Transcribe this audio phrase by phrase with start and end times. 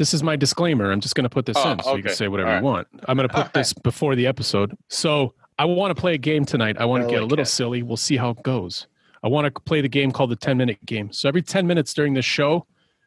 [0.00, 0.90] This is my disclaimer.
[0.90, 2.62] I'm just going to put this Oh, in so you can say whatever All you
[2.62, 2.88] want.
[3.06, 4.74] I'm going to put All this before the episode.
[4.88, 6.78] So I want to play a game tonight.
[6.78, 7.50] I want to get a little that.
[7.50, 7.82] silly.
[7.82, 8.86] We'll see how it goes.
[9.22, 11.12] I want to play the game called the 10 minute game.
[11.12, 12.66] So every 10 minutes during the show,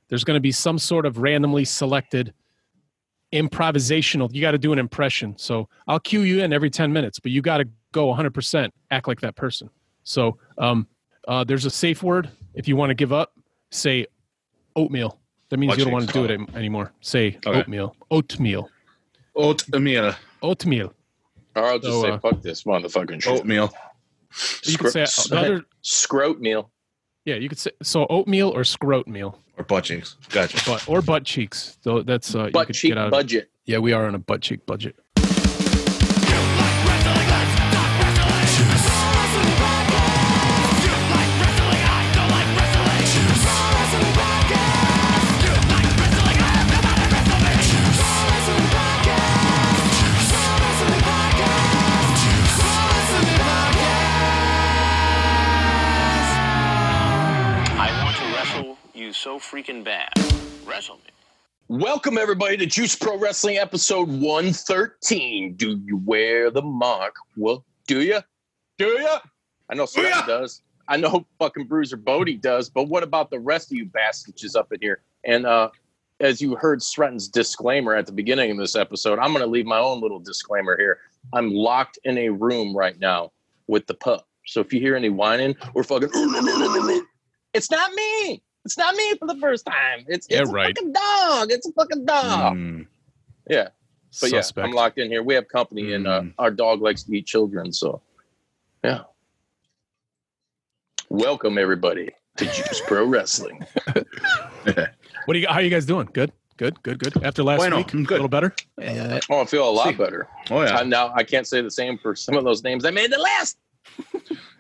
[0.10, 2.32] there's going to be some sort of randomly selected
[3.34, 4.32] improvisational.
[4.32, 5.36] You got to do an impression.
[5.40, 9.08] So I'll cue you in every 10 minutes, but you got to go 100%, act
[9.08, 9.68] like that person.
[10.04, 10.88] So um,
[11.28, 12.30] uh, there's a safe word.
[12.54, 13.34] If you want to give up,
[13.72, 14.06] say
[14.76, 15.18] oatmeal.
[15.54, 16.28] That means Butt you don't want to cheeks.
[16.28, 16.92] do it anymore.
[17.02, 17.60] Say Okay.
[17.60, 17.96] oatmeal.
[18.10, 18.72] Oatmeal.
[19.36, 20.16] Oatmeal.
[20.42, 20.94] Oatmeal.
[21.56, 23.34] Or I'll just So, say, uh, fuck this motherfucking shit.
[23.34, 23.72] Oatmeal.
[24.64, 25.66] You can say Scro- the other.
[25.84, 26.72] Scroat meal.
[27.26, 30.16] Yeah, you could say so oatmeal or scroat meal, Or butt cheeks.
[30.30, 30.58] Gotcha.
[30.66, 31.78] but or butt cheeks.
[31.84, 33.52] So that's uh, you Butt could cheek get out of budget.
[33.66, 34.96] Yeah, we are on a butt cheek budget.
[59.54, 60.12] Freaking bad.
[60.66, 61.12] Wrestle me.
[61.68, 65.54] Welcome everybody to Juice Pro Wrestling episode 113.
[65.54, 67.14] Do you wear the mark?
[67.38, 68.18] Well, do you?
[68.80, 69.16] Do you?
[69.70, 70.26] I know Sweat ya?
[70.26, 70.64] does.
[70.88, 74.74] I know fucking Bruiser Bodi does, but what about the rest of you bastards up
[74.74, 75.04] in here?
[75.24, 75.70] And uh
[76.20, 79.78] as you heard Sreten's disclaimer at the beginning of this episode, I'm gonna leave my
[79.78, 80.98] own little disclaimer here.
[81.32, 83.32] I'm locked in a room right now
[83.68, 84.28] with the pup.
[84.48, 86.10] So if you hear any whining or fucking
[87.54, 88.42] it's not me.
[88.66, 90.06] It's not me for the first time.
[90.08, 91.52] It's, Yeah, it's a fucking dog.
[91.52, 92.56] It's a fucking dog.
[92.56, 92.88] Mm.
[93.50, 93.70] Yeah.
[94.22, 94.58] But Suspect.
[94.58, 95.24] yeah, I'm locked in here.
[95.24, 96.34] We have company, and uh, Mm.
[96.38, 97.74] our dog likes to eat children.
[97.74, 98.02] So,
[98.84, 99.02] yeah.
[101.10, 103.66] Welcome everybody to Juice Pro Wrestling.
[105.26, 105.48] What do you?
[105.48, 106.10] How you guys doing?
[106.12, 106.34] Good.
[106.58, 106.82] Good.
[106.84, 107.00] Good.
[107.00, 107.24] Good.
[107.24, 108.16] After last Bueno, week, I'm a good.
[108.16, 108.54] little better.
[109.30, 109.94] Oh, I feel a lot See.
[109.94, 110.28] better.
[110.52, 110.78] Oh yeah.
[110.80, 112.84] I, now I can't say the same for some of those names.
[112.84, 113.58] I made the list.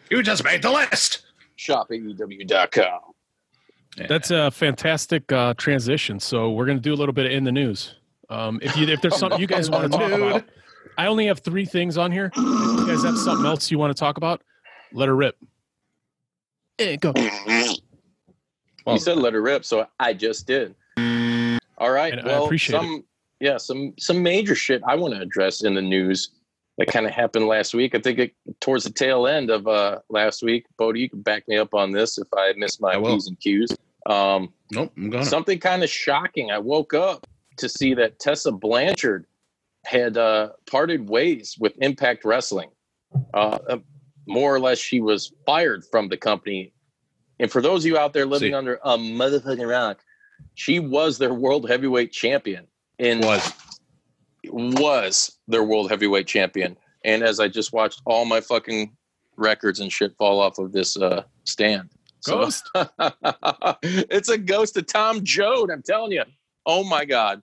[0.09, 1.25] you just made the list.
[1.57, 3.12] Shop at E UW.com.
[3.97, 4.07] Yeah.
[4.07, 6.19] That's a fantastic uh, transition.
[6.19, 7.95] So we're gonna do a little bit of in the news.
[8.29, 10.45] Um, if you if there's something you guys want to talk about,
[10.97, 12.31] I only have three things on here.
[12.35, 14.41] If you guys have something else you want to talk about,
[14.91, 15.37] let her rip.
[16.79, 17.13] Eh, go.
[17.15, 20.73] you said let her rip, so I just did.
[21.77, 22.13] All right.
[22.13, 23.03] And I well, appreciate some
[23.39, 26.31] yeah, some some major shit I want to address in the news
[26.77, 27.93] that kind of happened last week.
[27.93, 30.65] I think it, towards the tail end of uh, last week.
[30.79, 33.39] Bodi, you can back me up on this if I miss my I p's and
[33.39, 33.75] q's.
[34.05, 34.91] Um, Nope.
[34.97, 35.25] I'm gonna.
[35.25, 36.51] something kind of shocking.
[36.51, 37.27] I woke up
[37.57, 39.25] to see that Tessa Blanchard
[39.85, 42.69] had uh, parted ways with Impact Wrestling.
[43.33, 43.77] Uh, uh,
[44.27, 46.73] more or less, she was fired from the company.
[47.39, 48.55] And for those of you out there living See.
[48.55, 49.99] under a motherfucking rock,
[50.55, 52.65] she was their world heavyweight champion.
[52.99, 53.53] And was.
[54.45, 56.77] was their world heavyweight champion.
[57.05, 58.95] And as I just watched all my fucking
[59.35, 61.89] records and shit fall off of this uh, stand.
[62.23, 62.69] So- Ghost.
[63.83, 65.69] it's a ghost of Tom Joad.
[65.71, 66.23] I'm telling you.
[66.65, 67.41] Oh my god,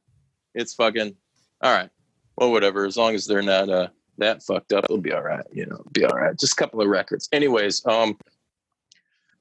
[0.54, 1.14] it's fucking
[1.62, 1.90] all right.
[2.36, 2.86] Well, whatever.
[2.86, 3.88] As long as they're not uh,
[4.18, 5.44] that fucked up, it'll be all right.
[5.52, 6.38] You know, be all right.
[6.38, 7.28] Just a couple of records.
[7.32, 8.16] Anyways, um,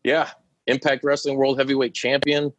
[0.04, 0.30] yeah,
[0.68, 2.52] Impact Wrestling World Heavyweight Champion.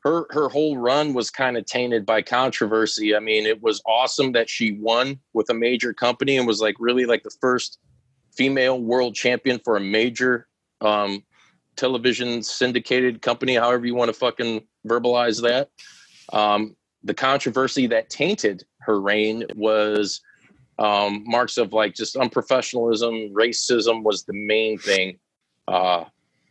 [0.00, 3.14] Her her whole run was kind of tainted by controversy.
[3.14, 6.74] I mean, it was awesome that she won with a major company and was like
[6.78, 7.78] really like the first
[8.36, 10.48] female world champion for a major
[10.80, 11.22] um,
[11.76, 15.70] television syndicated company, however you want to fucking verbalize that.
[16.32, 20.20] Um, the controversy that tainted her reign was
[20.78, 25.18] um, marks of like just unprofessionalism, racism was the main thing.
[25.68, 26.04] Uh,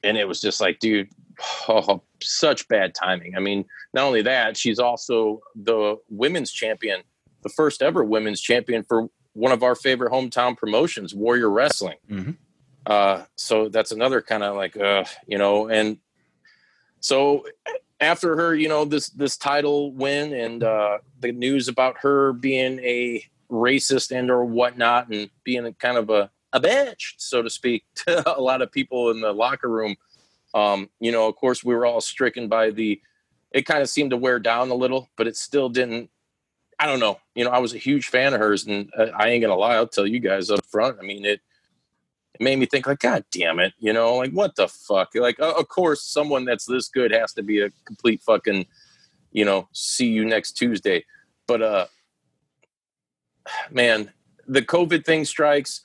[0.03, 1.09] and it was just like, dude,
[1.67, 3.35] oh, such bad timing.
[3.35, 7.01] I mean, not only that, she's also the women's champion,
[7.41, 11.97] the first ever women's champion for one of our favorite hometown promotions, Warrior Wrestling.
[12.09, 12.37] Mhm.
[12.85, 15.97] Uh, so that's another kind of like, uh, you know, and
[16.99, 17.45] so
[17.99, 22.79] after her, you know, this this title win and uh, the news about her being
[22.79, 27.49] a racist and or whatnot, and being a kind of a a bitch, so to
[27.49, 29.95] speak, to a lot of people in the locker room.
[30.53, 33.01] Um, you know, of course, we were all stricken by the.
[33.51, 36.09] It kind of seemed to wear down a little, but it still didn't.
[36.79, 37.19] I don't know.
[37.35, 39.75] You know, I was a huge fan of hers, and uh, I ain't gonna lie.
[39.75, 40.97] I'll tell you guys up front.
[40.99, 41.41] I mean, it
[42.33, 45.13] it made me think like, God damn it, you know, like what the fuck?
[45.15, 48.65] Like, uh, of course, someone that's this good has to be a complete fucking,
[49.31, 51.05] you know, see you next Tuesday.
[51.47, 51.85] But uh,
[53.69, 54.11] man,
[54.47, 55.81] the COVID thing strikes.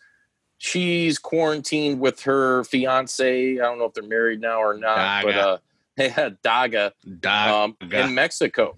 [0.61, 3.53] She's quarantined with her fiance.
[3.53, 5.45] I don't know if they're married now or not, but Daga.
[5.45, 5.59] uh,
[5.97, 7.77] yeah, Daga Dog.
[7.81, 8.77] um, in Mexico.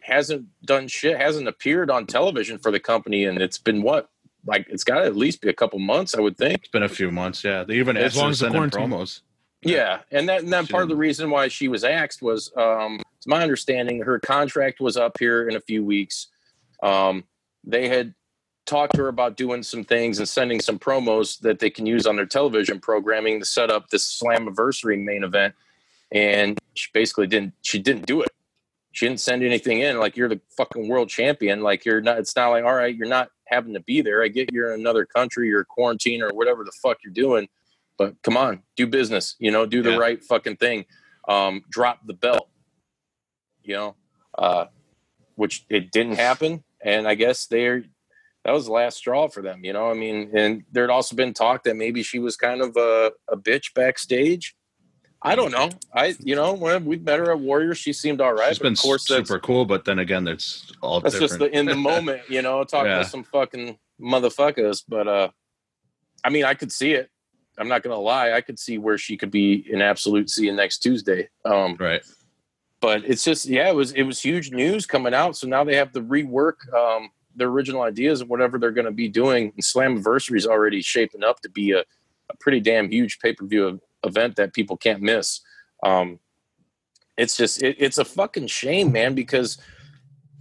[0.00, 4.08] hasn't done shit, hasn't appeared on television for the company, and it's been what
[4.46, 6.60] like it's got to at least be a couple months, I would think.
[6.60, 7.44] It's been a few months.
[7.44, 8.88] Yeah, they even As long as the quarantine.
[8.88, 9.20] promos.
[9.62, 12.50] Yeah, and that and then She part of the reason why she was axed was,
[12.56, 16.28] um, it's my understanding, her contract was up here in a few weeks.
[16.82, 17.24] Um,
[17.62, 18.14] they had
[18.64, 22.06] talked to her about doing some things and sending some promos that they can use
[22.06, 25.54] on their television programming to set up this Slammiversary main event,
[26.10, 27.52] and she basically didn't.
[27.60, 28.30] She didn't do it.
[28.92, 29.98] She didn't send anything in.
[29.98, 31.62] Like you're the fucking world champion.
[31.62, 32.18] Like you're not.
[32.18, 34.22] It's not like all right, you're not having to be there.
[34.22, 37.48] I get you're in another country, you're quarantine or whatever the fuck you're doing
[37.98, 39.36] but come on, do business.
[39.38, 39.96] You know, do the Yeah.
[39.98, 40.86] right fucking thing.
[41.28, 42.48] Um, drop the belt.
[43.62, 43.96] You know,
[44.38, 44.66] uh,
[45.34, 47.84] which it didn't happen, and I guess they're
[48.44, 49.64] that was the last straw for them.
[49.66, 52.62] You know, I mean, and there had also been talk that maybe she was kind
[52.62, 54.56] of a, a bitch backstage.
[55.22, 55.68] I don't know.
[55.94, 58.48] I you know when we met her at Warrior, she seemed all right.
[58.48, 61.30] She's but been of course, that's, super cool, but then again, it's all that's different.
[61.30, 62.22] just the in the moment.
[62.28, 62.98] You know, talking Yeah.
[62.98, 64.82] to some fucking motherfuckers.
[64.88, 65.28] But uh,
[66.24, 67.10] I mean, I could see it.
[67.58, 68.32] I'm not gonna lie.
[68.32, 71.28] I could see where she could be an absolute see next Tuesday.
[71.44, 72.02] Um, right.
[72.80, 75.36] but it's just yeah, it was it was huge news coming out.
[75.36, 78.90] So now they have to rework um, their original ideas and whatever they're going to
[78.90, 79.52] be doing.
[79.54, 83.44] And Slammiversary is already shaping up to be a, a pretty damn huge pay per
[83.44, 85.40] view event that people can't miss.
[85.82, 86.18] Um,
[87.16, 89.58] it's just it, it's a fucking shame, man, because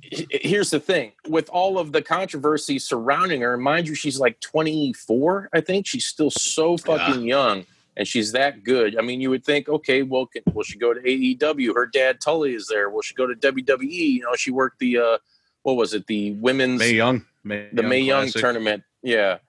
[0.02, 5.50] here's the thing with all of the controversy surrounding her, mind you, she's like 24,
[5.54, 5.86] I think.
[5.86, 7.66] She's still so fucking young
[8.00, 8.98] and she's that good.
[8.98, 11.76] I mean, you would think, okay, well, can, will she go to AEW?
[11.76, 12.90] Her dad Tully is there.
[12.90, 13.92] Will she go to WWE?
[13.92, 15.18] You know, she worked the uh,
[15.64, 16.08] what was it?
[16.08, 17.26] The women's Mae Young.
[17.44, 18.42] May the Mae Young Classic.
[18.42, 19.40] tournament, yeah,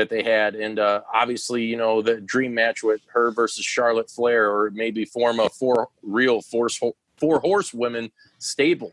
[0.00, 4.10] that they had, and uh, obviously, you know, the dream match with her versus Charlotte
[4.10, 6.80] Flair, or maybe form a four real force
[7.18, 8.92] four horsewomen stable.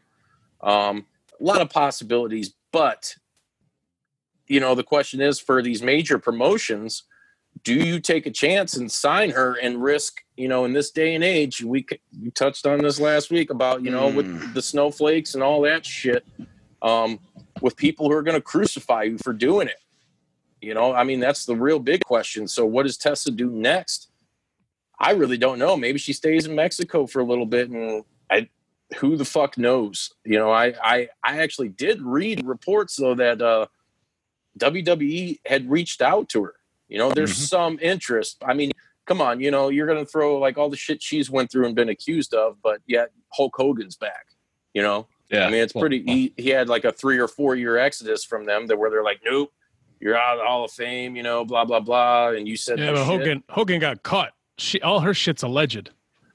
[0.62, 1.06] Um,
[1.39, 3.15] a lot of possibilities, but
[4.48, 7.04] you know, the question is for these major promotions,
[7.63, 11.15] do you take a chance and sign her and risk, you know, in this day
[11.15, 11.86] and age, we
[12.21, 14.53] we touched on this last week about, you know, with Mm.
[14.53, 16.24] the snowflakes and all that shit,
[16.81, 17.19] um,
[17.62, 19.80] with people who are going to crucify you for doing it.
[20.62, 22.48] You know, I mean, that's the real big question.
[22.48, 24.09] So, what does Tessa do next?
[25.00, 25.77] I really don't know.
[25.77, 28.50] Maybe she stays in Mexico for a little bit, and I,
[28.98, 30.12] who the fuck knows?
[30.25, 33.68] You know, I, I, I actually did read reports though that uh,
[34.57, 36.56] WWE had reached out to her.
[36.88, 37.48] You know, there's Mhm.
[37.48, 38.38] some interest.
[38.45, 38.71] I mean,
[39.06, 41.75] come on, you know, you're gonna throw like all the shit she's went through and
[41.75, 44.27] been accused of, but yet Hulk Hogan's back.
[44.74, 45.45] You know, Yeah.
[45.45, 46.03] I mean, it's Well, pretty.
[46.03, 48.89] well, He, he had like a three or four year exodus from them that where
[48.89, 49.51] they're like, nope,
[49.99, 52.29] you're out of the Hall of Fame, you know, blah blah blah.
[52.29, 53.07] And you said Yeah, that but shit.
[53.07, 54.33] Hogan Hogan got caught.
[54.57, 55.91] She all her shit's alleged.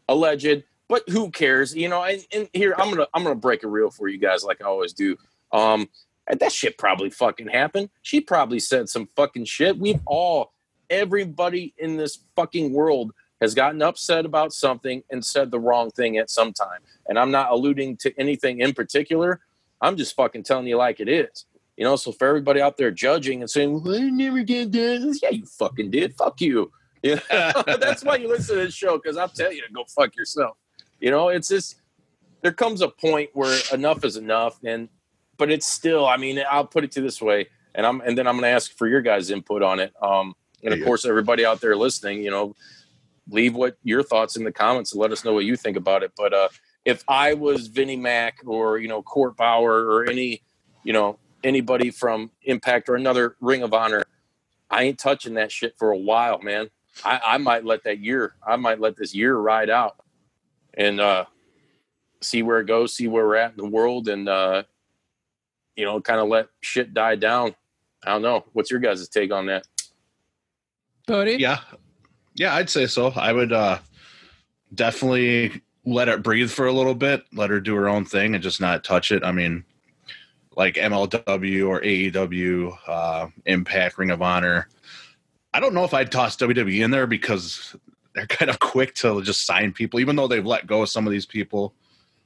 [0.09, 1.75] alleged, but who cares?
[1.75, 4.44] You know, and, and here I'm gonna I'm gonna break a reel for you guys
[4.44, 5.17] like I always do.
[5.53, 5.88] Um,
[6.29, 7.91] and that shit probably fucking happened.
[8.03, 9.76] She probably said some fucking shit.
[9.76, 10.53] We've all,
[10.88, 16.17] everybody in this fucking world has gotten upset about something and said the wrong thing
[16.19, 16.79] at some time.
[17.08, 19.41] And I'm not alluding to anything in particular.
[19.81, 21.44] I'm just fucking telling you like it is.
[21.77, 25.21] You know, so for everybody out there judging and saying, well, I never did this.
[25.23, 26.15] Yeah, you fucking did.
[26.15, 26.71] Fuck you.
[27.05, 27.65] You know?
[27.81, 30.57] That's why you listen to this show, because I'll tell you to go fuck yourself.
[31.01, 31.81] You know, it's just
[32.43, 34.59] there comes a point where enough is enough.
[34.65, 34.89] And
[35.39, 38.29] but it's still, I mean, I'll put it to this way, and I'm and then
[38.29, 39.93] I'm gonna ask for your guys' input on it.
[40.01, 42.55] Um and of course everybody out there listening, you know,
[43.29, 46.03] leave what your thoughts in the comments and let us know what you think about
[46.03, 46.13] it.
[46.17, 46.49] But uh
[46.85, 50.43] if I was Vinnie Mac or you know Court Bauer or any
[50.85, 54.05] you know anybody from Impact or another Ring of Honor,
[54.70, 56.70] I ain't touching that shit for a while, man.
[57.05, 59.96] I, I might let that year, I might let this year ride out
[60.75, 61.25] and uh
[62.20, 64.63] see where it goes, see where we're at in the world, and uh
[65.77, 67.55] you know, kind of let shit die down.
[68.05, 68.44] I don't know.
[68.53, 69.67] What's your guys' take on that?
[71.06, 71.37] Buddy.
[71.37, 71.61] yeah.
[72.34, 73.08] Yeah, I'd say so.
[73.08, 73.79] I would uh
[74.75, 78.43] definitely let it breathe for a little bit, let her do her own thing and
[78.43, 79.25] just not touch it.
[79.25, 79.65] I mean,
[80.56, 84.69] like MLW or AEW, uh, Impact, Ring of Honor.
[85.55, 87.75] I don't know if I'd toss WWE in there because
[88.15, 91.06] they're kind of quick to just sign people, even though they've let go of some
[91.06, 91.75] of these people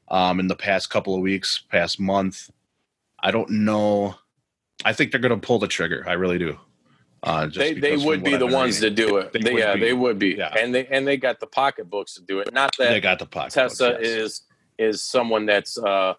[0.08, 2.50] um, in the past couple of weeks, past month.
[3.20, 4.14] I don't know.
[4.84, 6.04] I think they're going to pull the trigger.
[6.06, 6.58] I really do.
[7.22, 9.32] Uh, just They they would be the ones to do it.
[9.32, 9.80] They They- yeah, be.
[9.80, 10.36] they would be.
[10.38, 10.54] Yeah.
[10.56, 12.52] And they and they got the pocketbooks to do it.
[12.52, 13.52] Not that they got the pocket.
[13.52, 14.42] Tessa is
[14.78, 16.14] is someone that's uh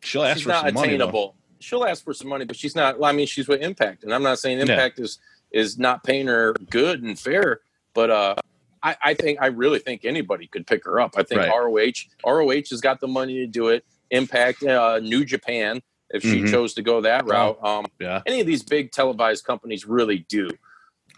[0.00, 0.88] She'll ask she's for not some money.
[0.94, 1.34] Attainable.
[1.60, 2.98] She'll ask for some money, but she's not.
[2.98, 5.18] Well, I mean, she's with Impact, and I'm not saying Impact is
[5.50, 7.60] is not paying her good and fair,
[7.94, 8.34] but uh,
[8.82, 11.14] I, I think I really think anybody could pick her up.
[11.16, 11.50] I think Right.
[11.50, 13.84] ROH ROH has got the money to do it.
[14.10, 16.50] Impact, uh, New Japan, if she Mhm.
[16.50, 17.58] chose to go that route.
[17.64, 18.22] Um, Yeah.
[18.26, 20.48] any of these big televised companies really do.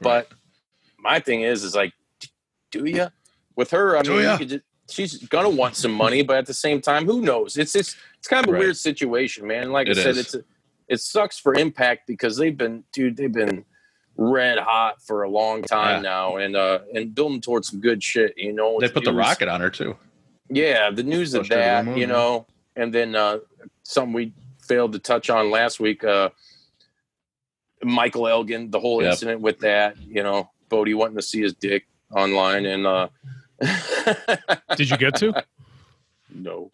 [0.01, 0.29] But
[0.99, 1.93] my thing is, is like,
[2.71, 3.09] do you?
[3.57, 4.33] With her, I Do mean, ya?
[4.33, 7.57] you could just, she's gonna want some money, but at the same time, who knows?
[7.57, 8.59] It's just it's kind of a Right.
[8.61, 9.71] weird situation, man.
[9.71, 10.19] Like It I said, is.
[10.19, 10.45] it's a,
[10.89, 13.65] it sucks for Impact because they've been, dude, they've been
[14.17, 16.01] red hot for a long time Yeah.
[16.11, 18.35] now, and uh, and building towards some good shit.
[18.37, 19.97] You know, They put the rocket on her too.
[20.49, 23.39] yeah, the news of Pushed the that, you know, and then uh,
[23.85, 26.31] something we failed to touch on last week, uh,
[27.83, 29.13] Michael Elgin, the whole Yep.
[29.13, 33.09] incident with that, you know, Bodi wanting to see his dick online, and uh,
[34.77, 35.45] Did you get to?
[36.35, 36.71] no,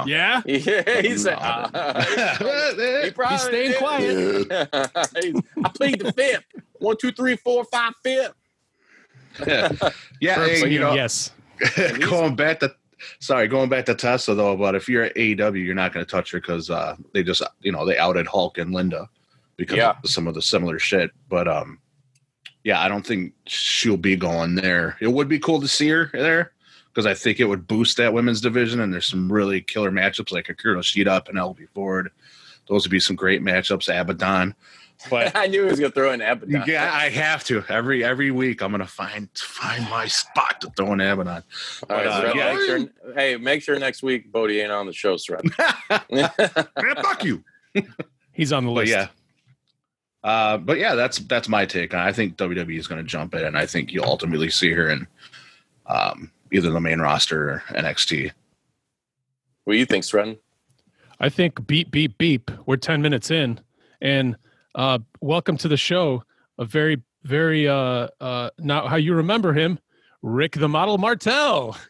[0.00, 0.06] Oh.
[0.06, 0.42] Yeah.
[0.46, 1.38] yeah, he said, No.
[1.40, 2.04] uh,
[3.04, 3.78] he probably He's staying did.
[3.78, 4.86] quiet.
[5.22, 6.44] He's- I plead the fifth.
[6.78, 8.32] One, two, three, four, five, fifth.
[9.44, 9.72] yeah,
[10.20, 11.32] yeah First hey, you saying know, yes.
[12.00, 12.72] going back to
[13.18, 16.10] sorry, going back to Tessa though, but if you're at AEW, you're not going to
[16.10, 19.08] touch her because uh, they just you know they outed Hulk and Linda
[19.56, 19.94] because Yeah.
[20.02, 21.10] of some of the similar shit.
[21.28, 21.80] But um,
[22.68, 24.98] yeah, I don't think she'll be going there.
[25.00, 26.52] It would be cool to see her there
[26.92, 30.32] because I think it would boost that women's division, and there's some really killer matchups
[30.32, 32.10] like Hikaru Shida, Penelope Ford.
[32.68, 33.88] Those would be some great matchups.
[33.88, 34.54] Abaddon.
[35.08, 36.64] But I knew he was gonna throw in Abaddon.
[36.66, 38.60] yeah, I have to every every week.
[38.60, 41.42] I'm gonna find find my spot to throw an Abaddon.
[41.88, 42.52] All right, But, uh, yeah.
[42.54, 45.40] make sure, hey, make sure next week Bodi ain't on the show, Sred.
[46.10, 46.30] Man,
[47.02, 47.42] fuck you.
[48.32, 48.90] He's on the But list.
[48.92, 49.08] yeah.
[50.28, 51.94] Uh, but yeah, that's that's my take.
[51.94, 54.70] And I think WWE is going to jump in, and I think you'll ultimately see
[54.72, 55.06] her in
[55.86, 58.30] um, either the main roster or NXT.
[59.64, 60.36] what do you think, Sred?
[61.18, 62.50] I think beep beep beep.
[62.66, 63.60] We're ten minutes in,
[64.02, 64.36] and
[64.74, 66.24] uh, welcome to the show.
[66.58, 69.78] A very very uh uh now how you remember him,
[70.20, 71.74] Rick the Model Martel.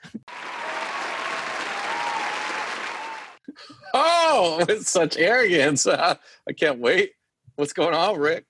[3.94, 5.86] Oh, with such arrogance.
[5.86, 6.18] I
[6.54, 7.12] can't wait.
[7.58, 8.44] What's going on, Rick?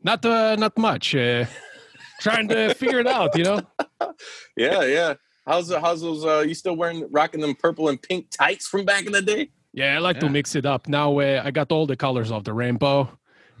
[0.00, 1.12] Not uh not much.
[1.12, 1.46] Uh,
[2.20, 3.60] trying to figure it out, you know.
[4.56, 5.14] Yeah, yeah.
[5.44, 6.24] How's how's those?
[6.24, 9.50] Uh, you still wearing rocking them purple and pink tights from back in the day?
[9.72, 10.86] Yeah, I like to mix it up.
[10.86, 13.10] Now uh, I got all the colors of the rainbow,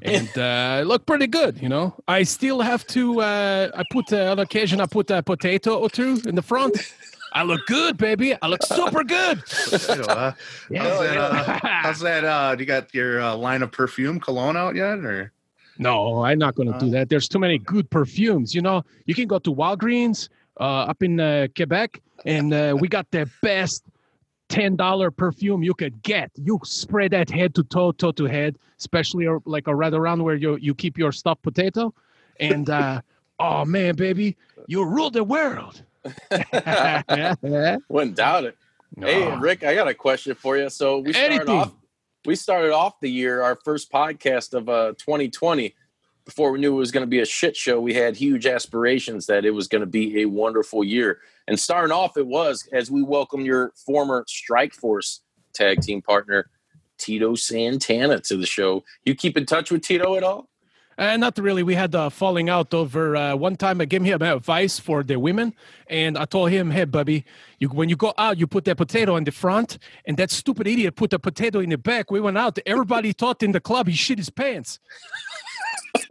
[0.00, 1.60] and uh, look pretty good.
[1.60, 3.20] You know, I still have to.
[3.20, 6.78] Uh, I put uh, on occasion I put a potato or two in the front.
[7.38, 8.34] I look good, baby.
[8.42, 9.38] I look super good.
[9.46, 11.16] How's that?
[11.16, 12.24] Uh, how's that?
[12.24, 14.98] Uh, you got your uh, line of perfume cologne out yet?
[14.98, 15.32] Or
[15.78, 17.10] No, I'm not going to do that.
[17.10, 18.56] There's too many good perfumes.
[18.56, 20.28] You know, you can go to Walgreens
[20.58, 23.84] uh, up in uh, Quebec, and uh, we got the best
[24.48, 26.32] ten dollar perfume you could get.
[26.34, 30.24] You spray that head to toe, toe to head, especially or, like uh, right around
[30.24, 31.94] where you you keep your stuffed potato,
[32.40, 33.00] and uh,
[33.38, 35.84] oh man, baby, you rule the world.
[37.88, 38.56] Wouldn't doubt it.
[38.98, 39.36] Hey, Oh.
[39.38, 40.70] Rick, I got a question for you.
[40.70, 41.58] So we started Anything.
[41.58, 41.72] off.
[42.24, 45.74] We started off the year, our first podcast of uh, 2020.
[46.24, 49.26] Before we knew it was going to be a shit show, we had huge aspirations
[49.26, 51.20] that it was going to be a wonderful year.
[51.46, 55.22] And starting off, it was as we welcome your former Strike Force
[55.54, 56.50] tag team partner,
[56.98, 58.84] Tito Santana, to the show.
[59.06, 60.50] You keep in touch with Tito at all?
[60.98, 61.62] Uh, not really.
[61.62, 63.80] We had a falling out over uh, one time.
[63.80, 65.54] I gave him advice for the women,
[65.86, 67.24] and I told him, "Hey, Bubby,
[67.60, 70.66] you when you go out, you put that potato in the front, and that stupid
[70.66, 72.58] idiot put the potato in the back." We went out.
[72.66, 74.80] Everybody thought in the club he shit his pants.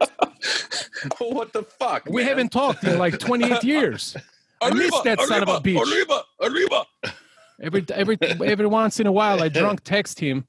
[1.18, 2.06] what the fuck?
[2.06, 2.28] We man?
[2.28, 4.16] haven't talked in like 28 years.
[4.62, 5.78] I miss that son of a bitch.
[5.86, 6.86] Arriba, arriba.
[7.60, 10.46] Every every every once in a while, I drunk text him,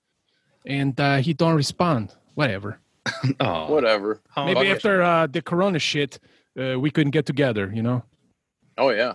[0.65, 2.15] and uh, he don't respond.
[2.35, 2.79] Whatever.
[3.39, 4.21] oh, Whatever.
[4.37, 4.71] Maybe Okay.
[4.71, 6.19] after uh, the Corona shit,
[6.59, 7.71] uh, we couldn't get together.
[7.73, 8.03] You know,
[8.77, 9.13] Oh yeah.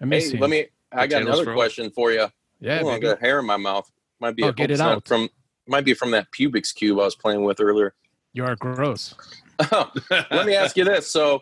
[0.00, 0.66] I miss Hey, let me.
[0.92, 2.26] I got Potatoes another for question for you.
[2.60, 3.06] yeah, Hold on, I baby.
[3.12, 3.90] got hair in my mouth.
[4.20, 5.06] Might be Oh, a get it out.
[5.08, 5.28] from.
[5.66, 7.94] Might be from that Pubix cube I was playing with earlier.
[8.32, 9.14] you are gross.
[9.70, 11.10] Let me ask you this.
[11.10, 11.40] So,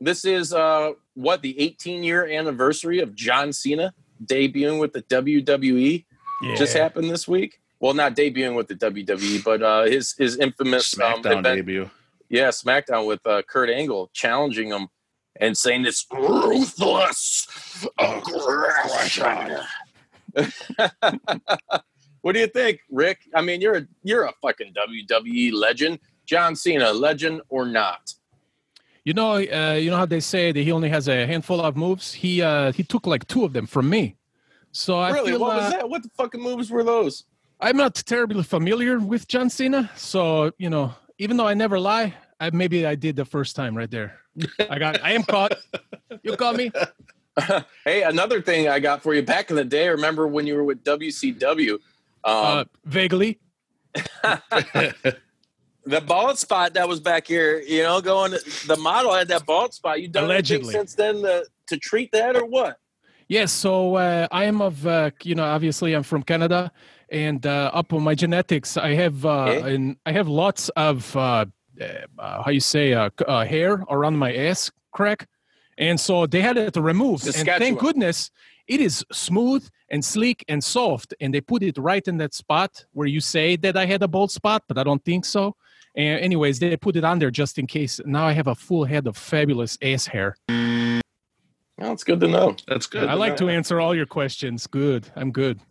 [0.00, 6.04] this is uh, what the 18 year anniversary of John Cena debuting with the WWE
[6.42, 6.54] Yeah.
[6.56, 7.60] just happened this week.
[7.80, 11.90] Well, not debuting with the WWE, but uh, his his infamous um, SmackDown event, debut.
[12.28, 14.88] yeah, SmackDown with uh, Kurt Angle challenging him
[15.40, 19.58] and saying it's ruthless aggression.
[22.22, 23.20] what do you think, Rick?
[23.34, 25.98] I mean, you're a, you're a fucking WWE legend.
[26.24, 28.12] John Cena, legend or not?
[29.04, 31.76] You know, uh, you know how they say that he only has a handful of
[31.76, 32.12] moves.
[32.12, 34.16] He uh, he took like two of them from me.
[34.72, 35.30] So I really?
[35.30, 35.88] feel, What uh, was that?
[35.88, 37.24] What the fucking moves were those?
[37.60, 39.90] I'm not terribly familiar with John Cena.
[39.96, 43.76] So you know, even though I never lie, I, maybe I did the first time
[43.76, 44.18] right there.
[44.70, 45.56] I got, I am caught.
[46.22, 46.70] You caught me.
[47.84, 49.88] hey, another thing I got for you back in the day.
[49.88, 51.78] Remember when you were with WCW?
[52.24, 53.38] uh, vaguely.
[55.86, 58.32] the bald spot that was back here, you know, going
[58.66, 60.02] the model had that bald spot.
[60.02, 60.72] You done Allegedly.
[60.72, 62.78] since then to, to treat that or what?
[63.28, 66.70] Yes, so uh, I am of, uh, you know, obviously I'm from Canada,
[67.10, 69.74] and uh, up on my genetics, I have, uh, Okay.
[69.74, 71.46] and I have lots of, uh,
[71.80, 75.28] uh, how you say, uh, uh, hair around my ass crack,
[75.78, 78.30] and so they had it removed, and thank goodness
[78.66, 82.84] it is smooth and sleek and soft, and they put it right in that spot
[82.92, 85.54] where you say that I had a bald spot, but I don't think so.
[85.94, 88.00] And anyways, they put it on there just in case.
[88.04, 90.36] Now I have a full head of fabulous ass hair.
[90.48, 92.56] Well, it's good to know.
[92.66, 93.08] That's good.
[93.08, 94.66] I like to answer all your questions.
[94.66, 95.08] Good.
[95.14, 95.60] I'm good.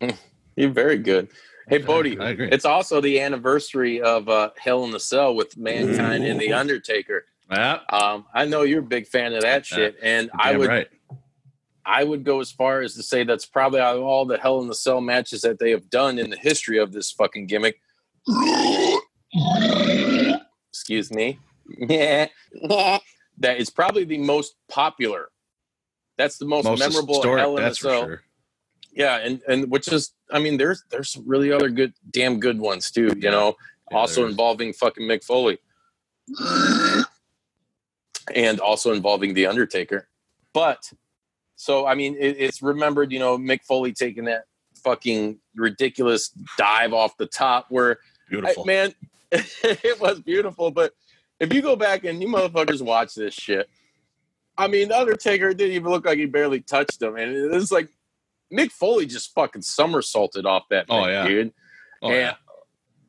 [0.56, 1.28] You're very good.
[1.68, 2.48] Hey, Bodi, I agree.
[2.50, 7.24] it's also the anniversary of uh, Hell in the Cell with Mankind and The Undertaker.
[7.50, 10.88] Yeah, Um, I know you're a big fan of that shit, and I would right.
[11.84, 14.60] I would go as far as to say that's probably out of all the Hell
[14.60, 17.80] in the Cell matches that they have done in the history of this fucking gimmick.
[20.72, 21.38] Excuse me.
[21.78, 22.26] Yeah.
[23.38, 25.28] that is probably the most popular.
[26.18, 28.04] That's the most, Most memorable historic, Hell in that's the for Cell.
[28.06, 28.22] sure.
[28.96, 32.58] Yeah, and and which is, I mean, there's there's some really other good, damn good
[32.58, 33.12] ones too.
[33.16, 33.54] You know,
[33.90, 34.32] Yeah, also there is.
[34.32, 35.58] involving fucking Mick Foley,
[38.34, 40.08] and also involving the Undertaker.
[40.54, 40.90] But
[41.56, 43.12] so I mean, it, it's remembered.
[43.12, 44.44] You know, Mick Foley taking that
[44.82, 48.64] fucking ridiculous dive off the top where I, beautiful.
[48.64, 48.94] man,
[49.30, 50.70] it was beautiful.
[50.70, 50.92] But
[51.38, 53.68] if you go back and you motherfuckers watch this shit,
[54.56, 57.90] I mean, the Undertaker didn't even look like he barely touched him, and it's like
[58.52, 61.26] Mick Foley just fucking somersaulted off that thing, Oh, yeah.
[61.26, 61.52] dude.
[62.02, 62.34] oh, and yeah.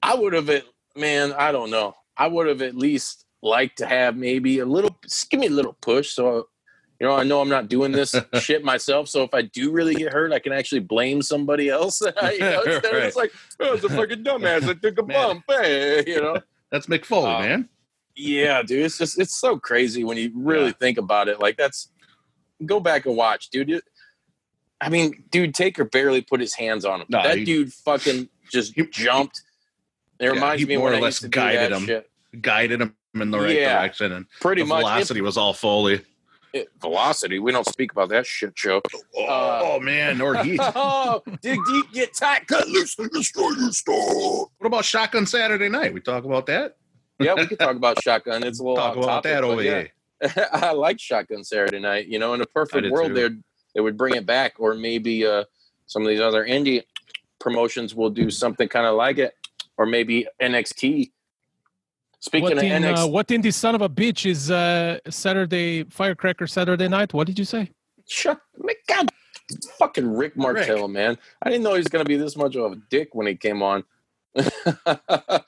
[0.01, 0.65] I would have, it,
[0.95, 1.95] man, I don't know.
[2.15, 4.97] I would have at least liked to have maybe a little,
[5.29, 6.09] give me a little push.
[6.11, 6.47] So,
[6.99, 9.07] you know, I know I'm not doing this shit myself.
[9.07, 12.01] So if I do really get hurt, I can actually blame somebody else.
[12.31, 14.67] you know, instead of just like, oh, it's a fucking dumbass.
[14.67, 15.27] I took a Man.
[15.27, 15.43] bump.
[15.47, 16.37] Hey, you know?
[16.71, 17.69] That's Mick Foley, Um, man.
[18.15, 18.83] Yeah, dude.
[18.85, 20.71] It's just, it's so crazy when you really Yeah.
[20.79, 21.39] think about it.
[21.39, 21.91] Like, that's,
[22.65, 23.79] go back and watch, dude.
[24.81, 27.07] It- I mean, dude, Taker barely put his hands on him.
[27.09, 29.41] No, that he- dude fucking just He- jumped.
[30.19, 31.85] It Yeah, reminds me more when or I less guided him.
[31.85, 32.09] shit.
[32.41, 33.79] Guided him in the right Yeah.
[33.79, 34.79] direction, and Pretty much.
[34.81, 36.01] velocity was all Foley.
[36.53, 37.39] It- velocity.
[37.39, 38.81] We don't speak about that shit show.
[39.15, 40.57] Oh, uh, oh man, or he.
[40.61, 44.49] oh, dig deep, get tight, cut loose, and destroy your store.
[44.57, 45.93] What about Shotgun Saturday Night?
[45.93, 46.77] We talk about that.
[47.19, 48.43] Yeah, we could talk about shotgun.
[48.43, 49.83] It's a little Talk about topic, that over yeah.
[50.23, 50.47] here.
[50.53, 52.07] I like Shotgun Saturday Night.
[52.07, 53.13] You know, in a perfect world, too.
[53.29, 53.35] they
[53.77, 55.43] they would bring it back, or maybe uh,
[55.85, 56.81] some of these other indie
[57.39, 59.35] promotions will do something kind of like it,
[59.77, 61.11] or maybe NXT.
[62.19, 64.97] Speaking What of in, NXT, uh, what in the son of a bitch is uh,
[65.07, 67.13] Saturday Firecracker Saturday night?
[67.13, 67.69] What did you say?
[68.09, 69.11] shut, my God,
[69.77, 71.15] fucking Rick Martel, man!
[71.43, 73.35] I didn't know he was going to be this much of a dick when he
[73.35, 73.83] came on.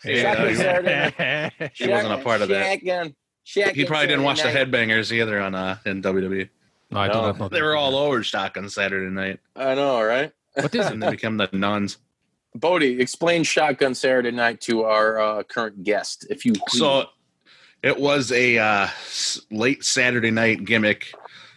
[0.06, 1.72] Yeah, he- Saturday Night.
[1.74, 2.64] He wasn't a part of that.
[2.80, 6.50] Shotgun- Shotgun He probably didn't watch the Headbangers either on uh in WWE.
[6.92, 7.48] No, I do No, not know.
[7.50, 7.66] They that.
[7.66, 10.32] were all over Shotgun Saturday Night, I know, right?
[10.54, 11.06] What is and it?
[11.06, 11.98] they became the nuns.
[12.58, 16.80] Bodi, explain Shotgun Saturday Night to our uh, current guest, if you please.
[16.80, 17.06] So
[17.84, 18.88] it was a uh,
[19.52, 21.14] late Saturday night gimmick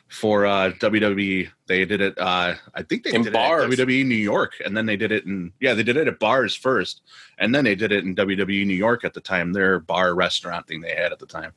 [0.08, 1.48] for uh, WWE.
[1.66, 2.18] They did it.
[2.18, 3.72] Uh, I think they In did bars.
[3.72, 6.06] it at WWE New York, and then they did it in yeah, they did it
[6.06, 7.00] at bars first,
[7.38, 9.54] and then they did it in WWE New York at the time.
[9.54, 11.52] Their bar restaurant thing they had at the time.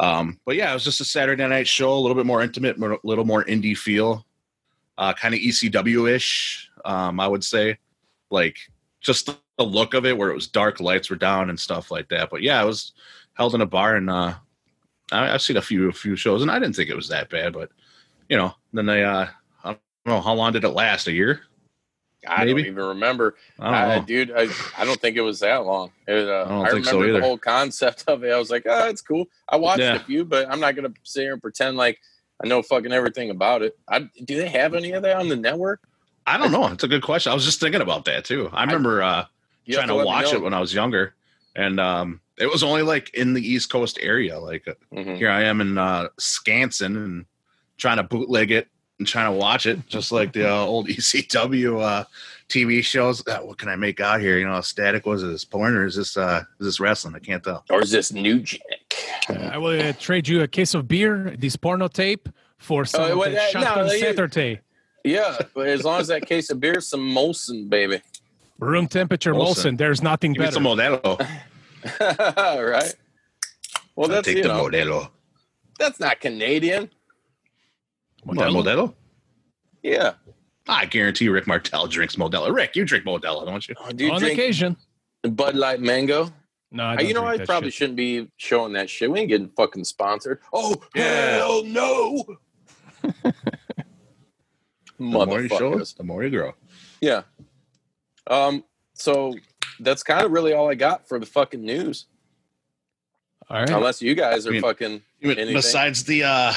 [0.00, 2.78] Um, but yeah, it was just a Saturday night show, a little bit more intimate,
[2.78, 4.26] a little more indie feel,
[4.96, 6.70] uh, kind of ECW ish.
[6.86, 7.78] Um, I would say,
[8.30, 8.56] like
[9.02, 12.08] just the look of it, where it was dark, lights were down, and stuff like
[12.08, 12.30] that.
[12.30, 12.92] But yeah, it was
[13.34, 14.34] held in a bar, and uh,
[15.12, 17.28] I, I've seen a few a few shows, and I didn't think it was that
[17.28, 17.52] bad.
[17.52, 17.68] But
[18.30, 19.26] you know, then they uh,
[19.62, 21.08] I don't know how long did it last?
[21.08, 21.42] A year?
[22.28, 22.62] I maybe?
[22.62, 23.36] don't even remember.
[23.58, 24.04] I don't know.
[24.06, 25.90] dude, I, I don't think it was that long.
[26.06, 27.12] It, uh, I don't I so remember either.
[27.20, 28.30] the whole concept of it.
[28.32, 29.26] I was like, oh, it's cool.
[29.48, 29.96] I watched Yeah.
[29.96, 31.98] a few, but I'm not going to sit here and pretend like
[32.42, 33.78] I know fucking everything about it.
[33.88, 35.80] I, do they have any of that on the network?
[36.26, 36.66] I don't know.
[36.66, 37.32] It's a good question.
[37.32, 38.48] I was just thinking about that too.
[38.52, 39.24] I remember uh,
[39.70, 41.14] trying to, me watch it when I was younger,
[41.56, 44.38] and um, it was only like in the East Coast area.
[44.38, 45.16] Like uh, Mhm.
[45.16, 47.24] here I am in uh, Scanson and
[47.78, 48.68] trying to bootleg it
[49.00, 52.04] and trying to watch it, just like the uh, old ECW uh,
[52.48, 53.26] TV shows.
[53.26, 54.38] Uh, what can I make out here?
[54.38, 57.14] You know, static was this porn or is this uh, is this wrestling?
[57.16, 57.64] I can't tell.
[57.70, 58.60] Or is this New Jack?
[59.28, 63.12] I will uh, trade you a case of beer, this porno tape, for some Oh,
[63.12, 64.60] of well, the that- no, shotgun you- Saturday.
[65.02, 68.02] Yeah, but as long as that case of beer, is some Molson, baby.
[68.58, 69.72] Room temperature Molson.
[69.72, 69.78] Molson.
[69.78, 70.54] There's nothing Give me better.
[70.54, 71.18] some Modelo.
[72.70, 72.94] right?
[73.96, 75.08] Well, that's take you the know, Modelo.
[75.78, 76.90] that's not Canadian.
[78.26, 78.62] Modelo.
[78.62, 78.94] Modelo?
[79.82, 80.12] Yeah,
[80.68, 82.54] I guarantee Rick Martel drinks Modelo.
[82.54, 83.74] Rick, you drink Modelo, don't you?
[83.80, 84.76] Oh, do you On drink occasion.
[85.22, 86.30] Bud Light Mango?
[86.72, 87.74] No, I Uh, don't you know, drink I that probably shit.
[87.78, 89.10] shouldn't be showing that shit.
[89.10, 90.40] We ain't getting fucking sponsored.
[90.52, 91.36] Oh, Yeah.
[91.36, 92.24] hell no.
[94.98, 96.52] The more you show us, the more you grow.
[97.00, 97.22] Yeah.
[98.26, 98.64] Um.
[98.92, 99.34] So
[99.80, 102.04] that's kind of really all I got for the fucking news.
[103.48, 103.70] All right.
[103.70, 105.54] Unless you guys are I mean, fucking Anything?
[105.54, 106.52] Besides the uh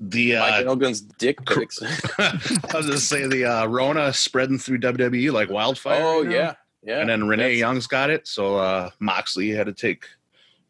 [0.00, 1.80] the Mike uh Elgin's dick pics.
[2.18, 2.32] I
[2.74, 6.00] was gonna say the uh Rona spreading through WWE like wildfire.
[6.02, 7.00] oh right yeah, yeah.
[7.00, 8.26] and then Renee Young's got it.
[8.28, 10.04] So uh, Moxley had to take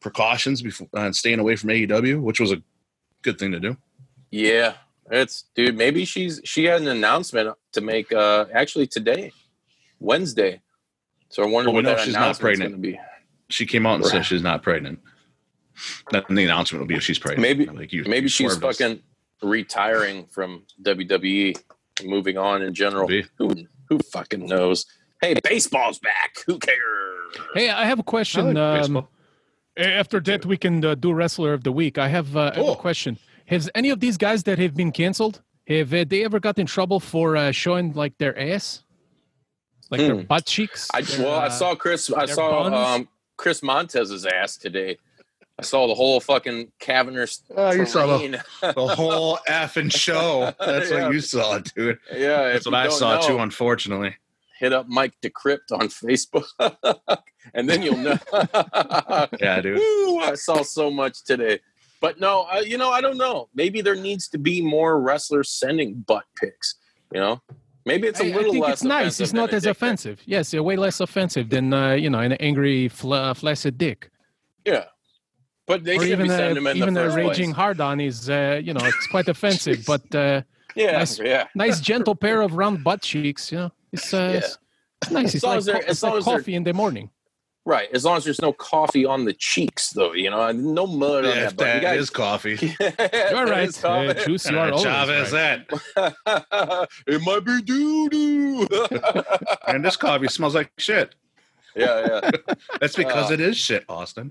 [0.00, 2.62] precautions before uh, staying away from AEW, which was a
[3.22, 3.76] good thing to do.
[4.30, 4.74] Yeah,
[5.10, 5.76] it's dude.
[5.76, 8.12] Maybe she's she had an announcement to make.
[8.12, 9.32] uh Actually, today,
[10.00, 10.60] Wednesday.
[11.30, 12.72] So I wonder Well, what know that she's not pregnant.
[12.72, 12.98] to be.
[13.50, 14.12] She came out and Right.
[14.12, 14.98] said she's not pregnant.
[16.10, 17.42] Then the announcement will be if she's pregnant.
[17.42, 18.98] Maybe- like you, Maybe you she's fucking us.
[19.40, 21.56] Fucking retiring from WWE,
[22.04, 23.08] moving on in general.
[23.38, 23.54] Who
[23.88, 24.86] who fucking knows?
[25.20, 26.36] Hey, baseball's back.
[26.46, 26.76] Who cares?
[27.54, 28.54] Hey, I have a I question.
[28.54, 29.06] like um,
[29.76, 31.98] after that, we can uh, do wrestler of the week.
[31.98, 33.18] I have, uh, I have a question.
[33.46, 36.66] Has any of these guys that have been canceled have uh, they ever got in
[36.66, 38.82] trouble for uh, showing like their ass,
[39.90, 40.22] like their Hmm.
[40.22, 40.88] butt cheeks?
[40.94, 42.10] I their, well, I uh, saw Chris.
[42.12, 44.98] I saw um, Chris Montez's ass today.
[45.58, 47.42] I saw the whole fucking Cavernous.
[47.56, 48.42] Oh, you saw the, terrain.
[48.74, 50.54] the whole effing show.
[50.60, 51.04] That's Yeah.
[51.06, 51.98] what you saw, dude.
[52.12, 54.14] yeah, That's what I saw know, too, unfortunately.
[54.60, 56.46] Hit up Mike Decrypt on Facebook,
[57.54, 58.18] and then you'll know.
[59.40, 59.78] Yeah, dude.
[59.78, 61.60] Woo, I saw so much today.
[62.00, 63.48] But no, uh, you know, I don't know.
[63.54, 66.76] Maybe there needs to be more wrestlers sending butt pics.
[67.12, 67.42] You know,
[67.86, 68.72] maybe it's a little I think less.
[68.74, 69.20] it's nice.
[69.20, 69.76] It's not as dick pic.
[69.76, 70.20] offensive.
[70.24, 74.10] Yes, uh, way less offensive than uh, you know an angry, fl- flaccid dick,
[74.64, 74.84] Yeah,
[75.68, 77.50] but they or should even be uh, sending them in even the a first raging
[77.50, 77.56] place.
[77.56, 79.84] hard on is uh, you know it's quite offensive.
[79.86, 80.42] but uh,
[80.74, 81.44] Yeah, nice- yeah.
[81.54, 83.52] nice gentle pair of round butt cheeks.
[83.52, 84.38] You know, it's uh, Yeah.
[84.38, 84.58] it's,
[85.02, 85.26] it's nice.
[85.26, 86.64] As It's long like, as they're- co- as it's like long as they're- coffee in
[86.64, 87.10] the morning.
[87.66, 87.90] Right.
[87.92, 91.30] As long as there's no coffee on the cheeks, though, you know, no mud on
[91.34, 91.38] that.
[91.48, 91.66] if butt.
[91.66, 92.56] You that guys- is coffee.
[92.80, 94.48] You're right, uh, Juice.
[94.48, 95.68] You are And always job is right.
[95.96, 96.88] that.
[97.06, 98.66] it might be doo doo.
[99.66, 101.14] And this coffee smells like shit.
[101.78, 102.54] Yeah, yeah.
[102.80, 104.30] That's because Uh, it is shit, Austin.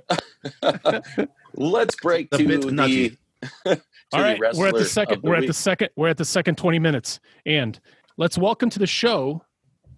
[1.55, 2.71] Let's break The to bit the.
[2.71, 3.10] nutty.
[3.41, 3.75] to All
[4.12, 5.21] the right, we're at the second.
[5.21, 5.89] the we're at the second.
[5.95, 7.79] We're at the second twenty minutes, and
[8.17, 9.43] let's welcome to the show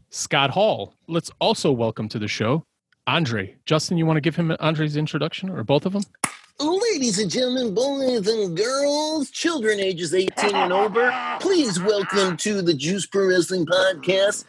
[0.09, 0.93] Scott Hall.
[1.07, 2.65] Let's also welcome to the show
[3.07, 3.55] Andre.
[3.65, 6.03] Justin, you want to give him Andre's introduction, or both of them?
[6.59, 11.09] Ladies and gentlemen, boys and girls, children ages 18 and over,
[11.39, 14.43] please welcome to the Juice Pro Wrestling Podcast,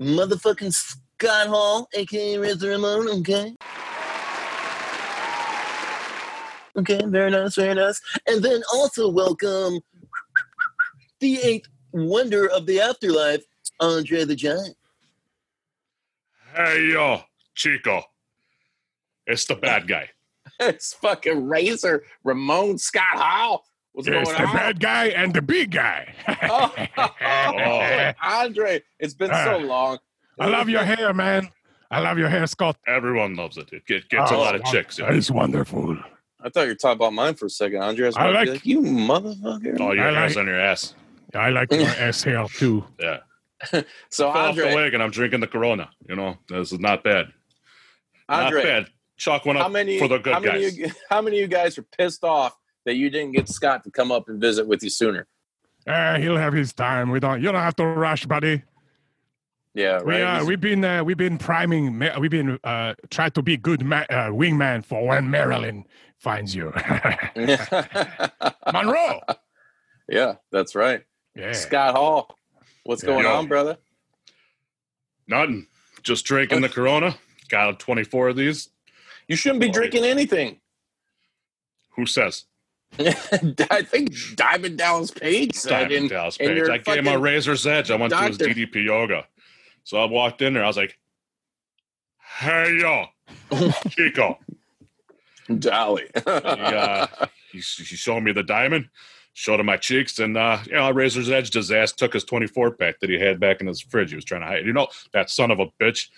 [0.00, 0.74] motherfucking
[1.20, 3.52] Scott Hall, aka Razor Ramon, okay?
[6.76, 8.00] Okay, very nice, very nice.
[8.28, 9.80] And then also welcome
[11.18, 13.42] the eighth wonder of the afterlife,
[13.80, 14.76] Andre the Giant.
[16.54, 17.22] Hey, yo,
[17.56, 18.04] Chico.
[19.26, 20.10] It's the bad guy.
[20.60, 23.64] it's fucking Razor Ramon Scott Hall.
[23.90, 24.74] What's going on?
[24.76, 26.14] guy and the big guy.
[26.50, 29.98] Oh, Andre, it's been so long.
[30.84, 31.48] hair, man.
[31.90, 32.76] I love your hair, Scott.
[32.86, 33.72] Everyone loves it.
[33.72, 34.98] It get- gets a Oh, lot of chicks.
[35.02, 35.96] It's wonderful.
[36.40, 38.04] I thought you were talking about mine for a second, Andre.
[38.04, 39.80] I, was I about like- you motherfucker.
[39.80, 40.94] All your I hair's like- on your ass.
[41.34, 42.84] I like your ass hair too.
[43.00, 43.18] Yeah.
[44.10, 45.90] so I fell off the Andre, leg and I'm drinking the Corona.
[46.08, 47.26] You know, this is not bad.
[48.28, 48.86] Andre, not bad.
[49.16, 49.98] Chalk one how up many?
[49.98, 50.62] for the good how many?
[50.62, 50.78] guys.
[50.78, 52.54] You, how many of you guys are pissed off
[52.86, 55.26] that you didn't get Scott to come up and visit with you sooner?
[55.86, 57.10] Uh, he'll have his time.
[57.10, 57.40] We don't.
[57.42, 58.62] You don't have to rush, buddy.
[59.74, 60.40] Yeah, We right.
[60.40, 61.98] uh, we've been uh, we've been priming.
[62.18, 65.84] We've been uh, trying to be good ma- uh, wingman for when Marilyn
[66.18, 66.72] finds you.
[68.72, 69.20] Monroe.
[70.08, 71.02] yeah, that's right.
[71.36, 71.52] Yeah.
[71.52, 72.36] Scott Hall,
[72.84, 73.08] what's Yeah.
[73.10, 73.32] going Yo.
[73.34, 73.78] on, brother?
[75.28, 75.66] Nothing.
[76.02, 77.16] Just drinking the Corona.
[77.48, 78.70] Got 24 of these.
[79.28, 79.72] You shouldn't be Boy.
[79.74, 80.60] drinking anything.
[81.96, 82.44] Who says?
[82.98, 86.56] I think Diamond Dallas Page said Diamond in, Dallas Page.
[86.56, 87.90] your I gave him a razor's edge.
[87.90, 88.48] I went to doctor.
[88.48, 89.26] his DDP yoga.
[89.88, 90.64] So I walked in there.
[90.64, 90.98] I was like,
[92.40, 93.06] hey, yo,
[93.88, 94.38] Chico.
[95.58, 96.04] Dolly.
[96.14, 97.06] he, uh,
[97.50, 97.62] he, he
[97.96, 98.90] showed me the diamond,
[99.32, 102.72] showed him my cheeks, and uh, you know, Razor's Edge his ass took his 24
[102.72, 104.10] pack that he had back in his fridge.
[104.10, 104.66] He was trying to hide.
[104.66, 106.08] You know, that son of a bitch.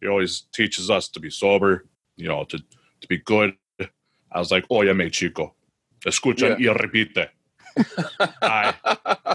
[0.00, 1.84] He always teaches us to be sober,
[2.16, 3.54] you know, to to be good.
[4.32, 5.54] I was like, "Oh yeah, me chico,
[6.06, 7.28] escucha y repite.
[8.42, 8.74] I,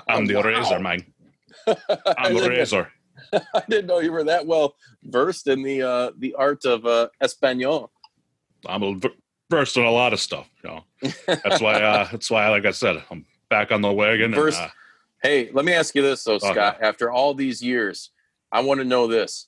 [0.08, 0.41] I'm the Wow.
[0.41, 1.06] razor, man.
[2.17, 2.91] I'm the razor.
[3.53, 7.09] I didn't know you were that well versed in the uh, the art of uh,
[7.21, 7.91] Espanol.
[8.67, 8.99] I'm a,
[9.49, 10.49] versed in a lot of stuff.
[10.63, 10.83] You know,
[11.27, 11.81] that's why.
[11.81, 14.33] Uh, that's why, like I said, I'm back on the wagon.
[14.33, 14.69] And, uh,
[15.23, 16.51] Hey, let me ask you this though, Okay.
[16.51, 16.77] Scott.
[16.81, 18.11] After all these years,
[18.51, 19.47] I want to know this: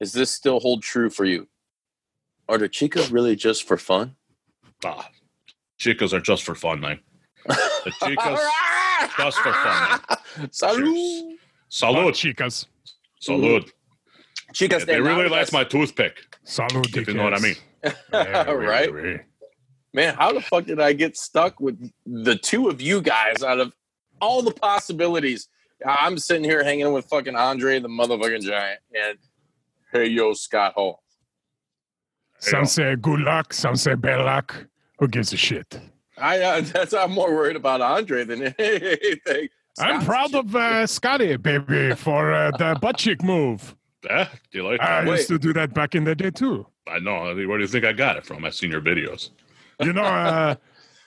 [0.00, 1.46] Is this still hold true for you?
[2.48, 4.16] Are the chicas really just for fun?
[4.84, 5.08] Ah,
[5.78, 6.98] chicas are just for fun, man.
[7.46, 8.40] The chicas,
[9.16, 10.00] just for fun.
[10.48, 11.37] Salud.
[11.70, 12.66] Salud, chicas.
[13.22, 13.70] salud.
[14.52, 15.30] Chicas, they really nalgas.
[15.30, 17.56] like my toothpick, Salud, if you know what I mean.
[18.12, 19.20] right?
[19.92, 23.60] Man, how the fuck did I get stuck with the two of you guys out
[23.60, 23.72] of
[24.20, 25.48] all the possibilities?
[25.86, 29.18] I'm sitting here hanging with fucking Andre the motherfucking giant and
[29.92, 31.02] hey yo Scott Hall.
[32.40, 34.66] Some say good luck, some say bad luck.
[34.98, 35.78] Who gives a shit?
[36.16, 39.48] I uh, that's I'm more worried about Andre than anything.
[39.80, 43.74] I'm Scott's proud of uh, Scotty, baby, for uh, the butt cheek move.
[44.08, 45.10] Eh, do you like I that?
[45.10, 45.16] Wait.
[45.16, 46.66] used to do that back in the day too.
[46.86, 47.22] I know.
[47.34, 48.44] Where do you think I got it from?
[48.44, 49.30] I've seen your videos.
[49.80, 50.56] You know, uh,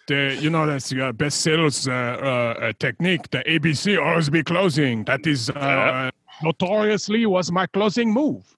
[0.08, 3.30] the you know that's your best sales uh, uh, uh, technique.
[3.32, 5.04] The ABC always be closing.
[5.04, 6.10] That is uh, Yeah.
[6.42, 8.56] notoriously was my closing move.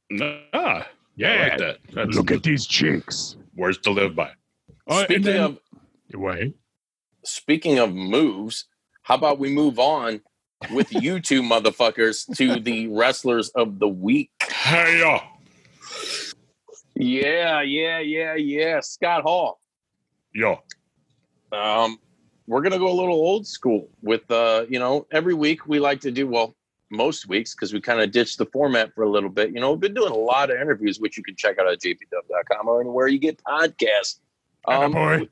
[0.53, 1.77] Ah, Yeah, I like that.
[1.93, 3.37] That's look at these cheeks.
[3.55, 4.31] words to live by.
[4.87, 5.57] Oh, Speaking then- of
[6.13, 6.53] wait,
[7.23, 8.65] speaking of moves,
[9.03, 10.21] how about we move on
[10.71, 14.31] with you two motherfuckers to the wrestlers of the week?
[14.49, 15.19] Hey yo,
[16.95, 18.79] Yeah, yeah, yeah, yeah.
[18.79, 19.59] Scott Hall.
[20.33, 20.59] yo.
[21.51, 21.99] Um,
[22.47, 25.99] we're gonna go a little old school with uh, you know, every week we like
[26.01, 26.55] to do well,
[26.89, 29.51] most weeks because we kind of ditched the format for a little bit.
[29.51, 31.79] You know, we've been doing a lot of interviews, which you can check out at
[31.81, 34.19] jpw.com or anywhere you get podcasts.
[34.67, 35.27] Um, boy.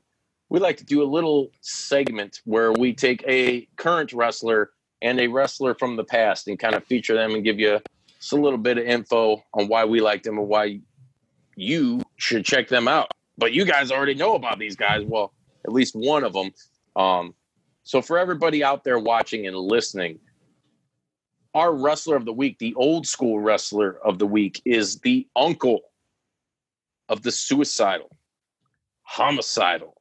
[0.52, 5.28] We, like to do a little segment where we take a current wrestler and a
[5.28, 7.80] wrestler from the past and kind of feature them and give you
[8.20, 10.82] just a little bit of info on why we like them and why
[11.56, 13.10] you should check them out.
[13.38, 15.06] But you guys already know about these guys.
[15.06, 15.34] Well,
[15.66, 16.52] at least one of them.
[16.98, 17.34] Um,
[17.84, 20.20] so for everybody out there watching and listening,
[21.54, 25.80] our wrestler of the week, the old school wrestler of the week, is the uncle
[27.08, 28.10] of the suicidal,
[29.04, 30.01] homicidal,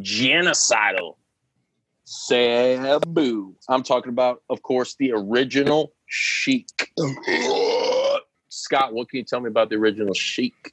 [0.00, 1.16] genocidal
[2.04, 3.54] Sabu.
[3.68, 6.90] I'm talking about, of course, the original Sheik.
[8.48, 10.72] Scott, what can you tell me about the original Sheik?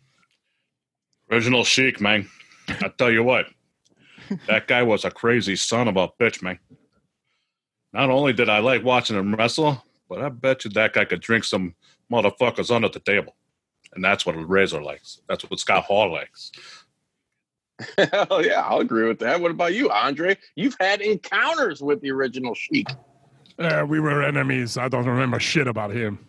[1.30, 2.30] Original Sheik, man.
[2.70, 3.48] I tell you what,
[4.48, 6.58] that guy was a crazy son of a bitch, man.
[7.94, 11.22] Not only did I like watching him wrestle, but I bet you that guy could
[11.22, 11.76] drink some
[12.12, 13.36] motherfuckers under the table.
[13.94, 15.22] And that's what a Razor likes.
[15.28, 16.52] That's what Scott Hall likes.
[17.98, 19.40] Hell yeah, I'll agree with that.
[19.42, 20.38] What about you, Andre?
[20.56, 22.88] You've had encounters with the original Sheik.
[23.60, 24.78] Uh, we were enemies.
[24.78, 26.20] I don't remember shit about him.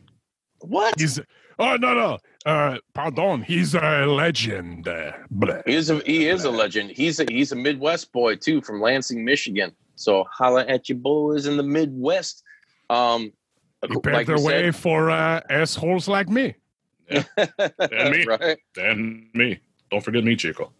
[0.60, 0.98] What?
[0.98, 1.20] He's
[1.58, 2.18] oh no no.
[2.44, 3.42] Uh, pardon.
[3.42, 4.84] He's a legend.
[5.30, 5.62] Blah.
[5.66, 6.90] He is a he is a legend.
[6.90, 9.72] He's a he's a Midwest boy too, from Lansing, Michigan.
[9.96, 12.42] So holla at your boys in the Midwest.
[12.90, 13.32] Um,
[13.88, 16.54] He paved the way said- for uh, assholes like me.
[17.36, 18.24] And me.
[18.24, 18.58] right?
[18.76, 19.60] And me.
[19.90, 20.72] Don't forget me, Chico.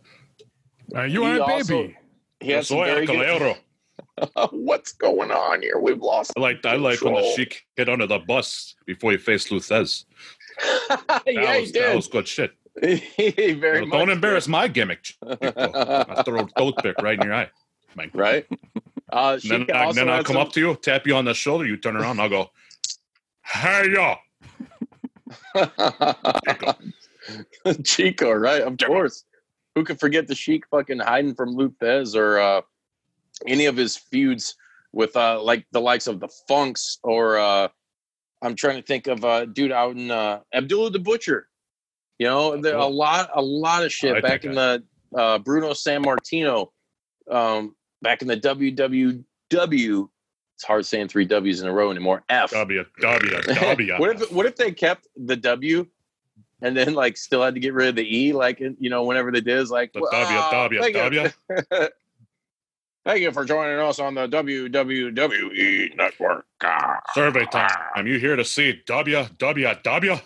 [0.94, 1.96] Uh, you He are a baby.
[2.40, 3.56] He Yo had some soy el very good- Calero.
[4.52, 5.78] What's going on here?
[5.78, 6.32] We've lost.
[6.36, 7.36] I like I like when the Control.
[7.36, 10.04] Sheik hit under the bus before he faced Luthez.
[10.88, 12.52] That, yeah, was, he that was good shit.
[12.82, 15.04] he very Don't much embarrass my gimmick.
[15.22, 17.50] I throw a toothpick right in your eye.
[17.94, 18.10] Man.
[18.14, 18.46] right.
[19.12, 21.34] Uh, And then, I, then I'll come some- up to you, tap you on the
[21.34, 22.50] shoulder, you turn around, I'll go,
[23.44, 24.14] hey, yo.
[27.84, 28.62] Chico, right?
[28.62, 29.24] Of course.
[29.76, 32.62] Who could forget the Sheik fucking hiding from Luthez or uh,
[33.46, 34.56] any of his feuds
[34.92, 37.68] with uh, like the likes of the Funks or uh,
[38.42, 41.48] I'm trying to think of uh, dude out in uh, Abdullah the Butcher.
[42.18, 44.82] You know, there a lot, a lot of shit I like back in the
[45.14, 46.68] uh, Bruno Sammartino,
[47.30, 50.08] um, back in the WWW.
[50.54, 52.24] It's hard saying three W's in a row anymore.
[52.30, 52.52] F.
[52.52, 53.94] W, W, W.
[53.98, 55.86] what if what if they kept the W
[56.62, 59.30] and then like still had to get rid of the E like you know whenever
[59.30, 61.22] they did is like The well, W, ah, W, thank W.
[61.22, 61.88] you.
[63.04, 66.44] Thank you for joining us on the WWE network.
[67.14, 68.04] Survey time.
[68.04, 70.16] You here to see W, W, W?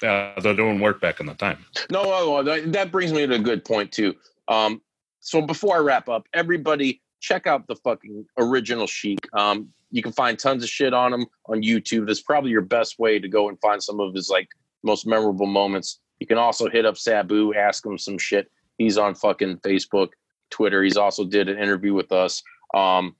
[0.00, 1.58] Yeah, they're doing work back in the time.
[1.90, 4.14] No, no, no, that- that brings me to a good point too.
[4.46, 4.80] Um,
[5.18, 9.26] so before I wrap up, everybody check out the fucking original Sheik.
[9.32, 12.06] Um, you can find tons of shit on him on YouTube.
[12.06, 14.48] That's probably your best way to go and find some of his like
[14.82, 16.00] most memorable moments.
[16.20, 18.50] You can also hit up Sabu, ask him some shit.
[18.76, 20.08] He's on fucking Facebook,
[20.50, 20.82] Twitter.
[20.82, 22.42] He's also did an interview with us.
[22.74, 23.16] Um,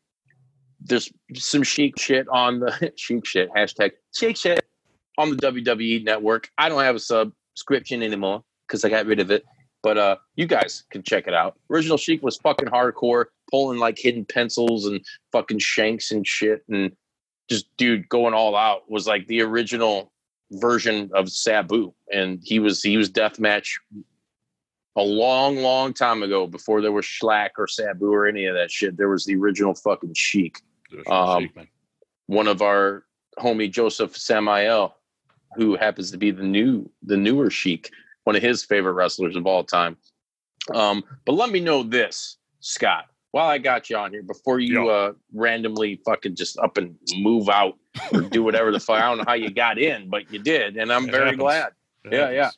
[0.81, 4.65] there's some chic shit on the chic shit hashtag chic shit
[5.17, 6.49] on the WWE network.
[6.59, 9.45] I don't have a subscription anymore because I got rid of it.
[9.83, 11.57] But uh, you guys can check it out.
[11.71, 16.63] Original Sheik was fucking hardcore, pulling like hidden pencils and fucking shanks and shit.
[16.69, 16.93] And
[17.49, 20.13] just dude going all out was like the original
[20.53, 23.75] version of Sabu, and he was he was deathmatch
[24.97, 28.71] a long, long time ago before there was Schlack or Sabu or any of that
[28.71, 28.97] shit.
[28.97, 30.61] There was the original fucking Sheik.
[31.09, 31.49] Um,
[32.27, 33.05] One of our
[33.39, 34.97] homie Joseph Samael,
[35.55, 37.91] who happens to be the new the newer Sheik,
[38.25, 39.97] one of his favorite wrestlers of all time.
[40.75, 44.85] Um, but let me know this, Scott, while I got you on here, before you
[44.87, 44.91] Yeah.
[44.93, 47.79] uh, randomly fucking just up and move out
[48.13, 48.97] or do whatever the fuck.
[49.01, 51.41] I don't know how you got in, but you did, and I'm It very happens.
[51.41, 51.73] glad.
[52.11, 52.51] Yeah,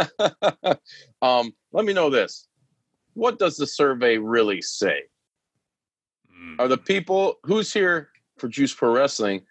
[0.00, 0.74] yeah.
[1.22, 2.46] um, let me know this.
[3.14, 5.02] What does the survey really say?
[6.32, 6.60] Mm.
[6.60, 9.42] Are the people who's here for Juice Pro Wrestling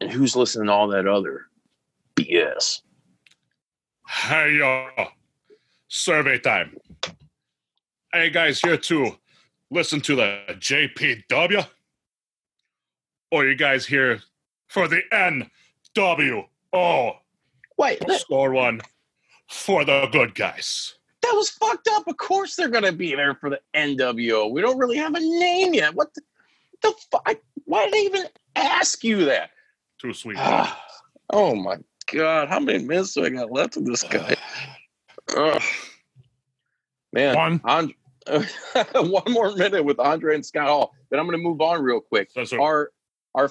[0.00, 1.46] and who's listening to all that other
[2.16, 2.80] BS?
[4.08, 4.88] Hey, yo.
[5.88, 6.76] Survey time.
[8.12, 9.16] Hey, guys, here to
[9.70, 11.66] listen to the JPW?
[13.32, 14.20] Or you guys here
[14.68, 16.44] for the NWO?
[17.78, 18.82] Wait, that, Score one
[19.48, 20.96] for the good guys.
[21.22, 22.06] that was fucked up.
[22.06, 24.50] Of course they're gonna be there for the NWO.
[24.50, 25.94] We don't really have a name yet.
[25.94, 26.20] What the,
[26.82, 27.38] the fuck?
[27.64, 29.48] Why did they even ask you that?
[29.98, 30.36] Too sweet.
[30.38, 30.78] Ah,
[31.30, 31.78] oh my
[32.12, 34.36] god, how many minutes do I got left of this guy?
[37.14, 37.60] Man, One.
[37.64, 37.94] And-
[38.94, 40.94] one more minute with Andre and Scott Hall.
[41.10, 42.30] Then I'm going to move on real quick.
[42.36, 42.60] That's right.
[42.60, 42.92] Our
[43.34, 43.50] our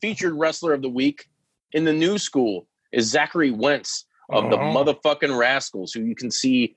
[0.00, 1.26] featured wrestler of the week
[1.72, 4.60] in the new school is Zachary Wentz of the Oh.
[4.74, 6.76] motherfucking Rascals, who you can see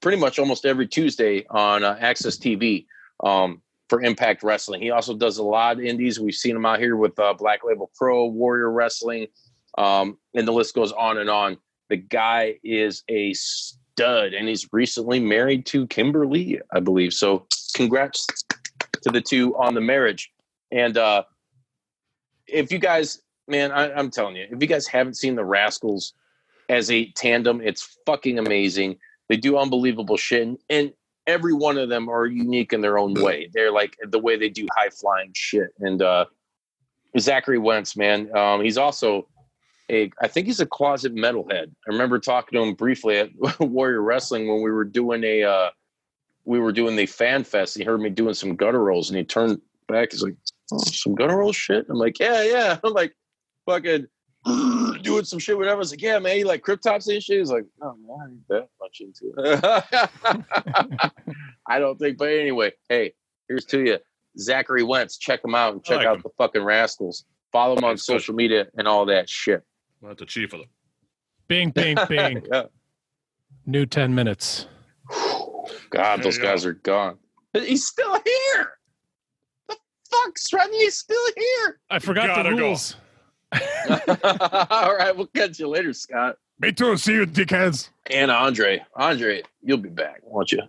[0.00, 2.86] pretty much almost every Tuesday on uh, AXS TV
[3.26, 4.82] um, for Impact Wrestling.
[4.82, 6.20] He also does a lot of indies.
[6.20, 9.28] We've seen him out here with uh, Black Label Pro, Warrior Wrestling,
[9.78, 11.56] um, and the list goes on and on.
[11.90, 17.12] The guy is a stud, and he's recently married to Kimberly, I believe.
[17.12, 18.26] So, congrats
[19.02, 20.30] to the two on the marriage.
[20.72, 21.24] And uh,
[22.46, 26.14] if you guys, man, I, I'm telling you, if you guys haven't seen the Rascals
[26.68, 28.96] as a tandem, it's fucking amazing.
[29.28, 30.92] They do unbelievable shit, and, and
[31.26, 33.48] every one of them are unique in their own way.
[33.52, 35.70] They're like the way they do high flying shit.
[35.80, 36.26] And uh,
[37.18, 39.26] Zachary Wentz, man, um, he's also
[39.90, 41.70] a, I think he's a closet metalhead.
[41.86, 43.30] I remember talking to him briefly at
[43.60, 45.70] Warrior Wrestling when we were doing a, uh,
[46.44, 47.76] we were doing the fan fest.
[47.76, 50.12] He heard me doing some gutter rolls, and he turned back.
[50.12, 50.36] He's like,
[50.72, 53.14] oh, "Some gutter roll shit." I'm like, "Yeah, yeah." I'm like,
[53.66, 54.06] "Fucking."
[55.02, 55.76] Doing some shit, whatever.
[55.76, 57.38] I was like, yeah, man, you like cryptopsy and shit.
[57.38, 61.12] He's like, oh man, I ain't that much into it.
[61.66, 63.14] I don't think, but anyway, hey,
[63.48, 63.98] here's to you.
[64.38, 66.22] Zachary Wentz, check him out and check like out him.
[66.24, 67.24] the fucking Rascals.
[67.52, 68.20] Follow him on He's good.
[68.20, 69.62] social media and all that shit.
[70.02, 70.68] Not the chief of them.
[71.48, 72.44] Bing, bing, bing.
[72.52, 72.64] Yeah.
[73.64, 74.66] New 10 minutes.
[75.90, 77.16] God, those There you guys are gone.
[77.54, 78.22] He's still here.
[80.24, 80.92] The fuck's right?
[80.92, 81.78] Still here.
[81.90, 82.96] I forgot the rules.
[84.70, 86.36] all right, we'll catch you later, Scott.
[86.58, 86.96] Me too.
[86.96, 87.90] See you, dickheads.
[88.10, 88.84] And Andre.
[88.96, 90.62] Andre, you'll be back, won't you?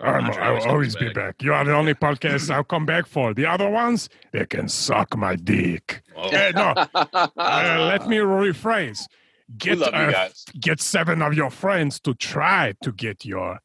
[0.00, 1.14] I'm, Andre I'll always always be back.
[1.14, 1.42] back.
[1.42, 3.34] You are the only podcast I'll come back for.
[3.34, 6.02] The other ones, they can suck my dick.
[6.16, 9.06] Oh, Eh, no, uh, let me rephrase.
[9.48, 10.44] We Get love you uh, guys.
[10.58, 13.58] get seven of your friends to try to get your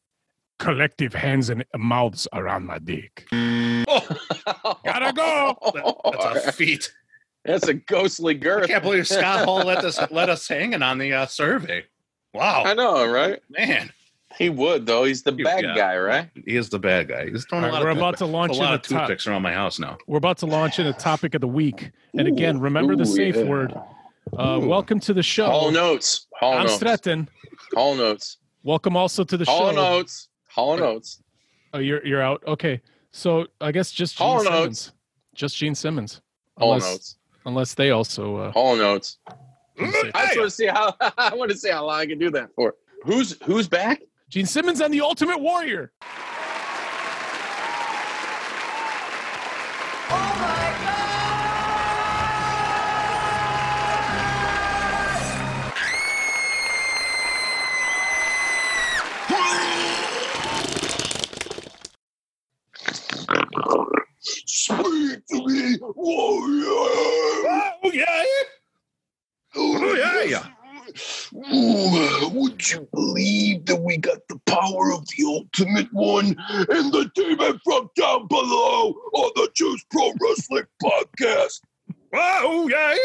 [0.58, 3.26] collective hands and mouths around my dick.
[3.32, 5.56] Gotta go.
[6.34, 6.92] that's a feat.
[7.44, 8.64] That's a ghostly girl.
[8.64, 11.84] I can't believe Scott Hall let us let us hanging on the uh, survey.
[12.34, 12.64] Wow.
[12.66, 13.40] I know, right?
[13.48, 13.90] man,
[14.36, 15.04] He would though.
[15.04, 16.28] He's the You bad got- guy, right?
[16.44, 17.30] he is the bad guy.
[17.30, 18.88] He's throwing All a lot we're of about to a launch lot in of the
[18.88, 19.02] top.
[19.06, 19.96] toothpicks around my house now.
[20.06, 21.90] We're about to launch in a topic of the week.
[22.18, 23.44] And again, remember the safe yeah.
[23.44, 23.72] word.
[24.36, 25.46] Uh, welcome to the show.
[25.46, 26.26] Hall notes.
[26.38, 26.78] Hall I'm notes.
[26.82, 27.28] Sreten.
[27.74, 28.38] Hall notes.
[28.64, 29.76] Welcome also to the Hall show.
[29.76, 30.28] notes.
[30.56, 31.22] Hall notes.
[31.74, 32.42] Oh, you're you're out.
[32.46, 32.80] Okay,
[33.12, 34.64] so I guess just Gene Hall Simmons.
[34.64, 34.92] notes.
[35.34, 36.22] Just Gene Simmons.
[36.58, 37.16] Hall Unless, notes.
[37.44, 38.36] unless they also.
[38.36, 39.18] Uh, Hall notes.
[39.78, 42.18] say- I just want to see how I want to see how long I can
[42.18, 42.74] do that for.
[43.04, 44.00] Who's who's back?
[44.30, 45.92] Gene Simmons and the Ultimate Warrior.
[65.98, 68.24] Oh, oh yeah,
[69.54, 70.46] oh yeah, yeah.
[71.34, 77.10] Ooh, would you believe that we got the power of the ultimate one and the
[77.14, 81.60] demon from down below on the Juice Pro Wrestling Podcast?
[82.14, 82.96] Oh yeah.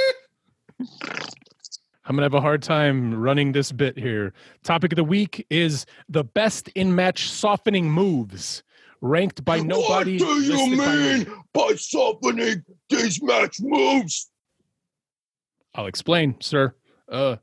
[2.05, 4.33] I'm gonna have a hard time running this bit here.
[4.63, 8.63] Topic of the week is the best in match softening moves.
[9.01, 10.19] Ranked by nobody.
[10.19, 14.29] What do you listed by mean by softening these match moves?
[15.75, 16.73] I'll explain, sir.
[17.09, 17.37] Uh,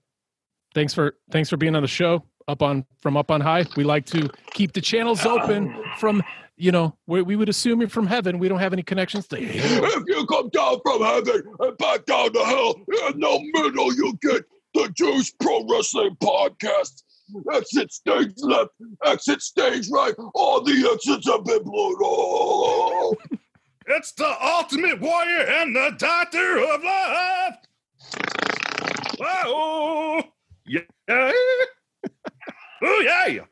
[0.75, 2.25] thanks for thanks for being on the show.
[2.47, 3.67] Up on from up on high.
[3.77, 6.23] We like to keep the channels open from
[6.57, 8.39] you know we, we would assume you're from heaven.
[8.39, 9.85] We don't have any connections to hell.
[9.85, 12.75] If you come down from heaven and back down to hell,
[13.09, 14.45] in the middle you get
[14.75, 17.03] the Juice Pro Wrestling Podcast.
[17.53, 18.71] Exit stage left,
[19.05, 20.15] exit stage right.
[20.35, 23.17] All the exits have been blown off.
[23.91, 27.55] It's the ultimate warrior and the doctor of love.
[29.19, 30.23] Whoa.
[30.67, 30.81] Yeah.
[31.09, 31.33] oh,
[32.83, 33.45] yeah.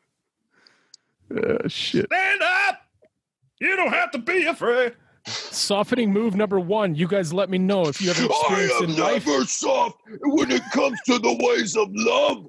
[1.34, 2.04] Uh, shit.
[2.04, 2.82] Stand up.
[3.60, 4.94] You don't have to be afraid.
[5.26, 6.94] Softening move number one.
[6.94, 9.26] You guys let me know if you have an I am in life.
[9.26, 12.46] never soft when it comes to the ways of love.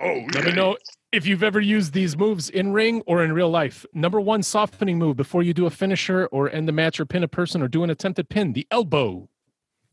[0.00, 0.76] Oh, Let me know
[1.12, 3.86] if you've ever used these moves in ring or in real life.
[3.94, 7.22] Number one softening move before you do a finisher or end the match or pin
[7.22, 9.28] a person or do an attempted pin, the elbow.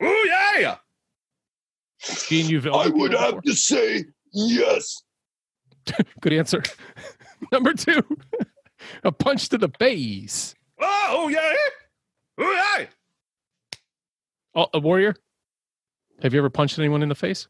[0.02, 0.26] Oh,
[0.60, 0.78] yeah.
[2.28, 5.04] Gene, you've I would have to say yes.
[6.22, 6.64] Good answer.
[7.52, 8.02] Number two,
[9.04, 10.56] a punch to the face.
[10.80, 11.54] Oh, yeah.
[12.39, 12.86] Oh, yeah.
[14.56, 15.16] Oh, a warrior.
[16.24, 17.47] Have you ever punched anyone in the face?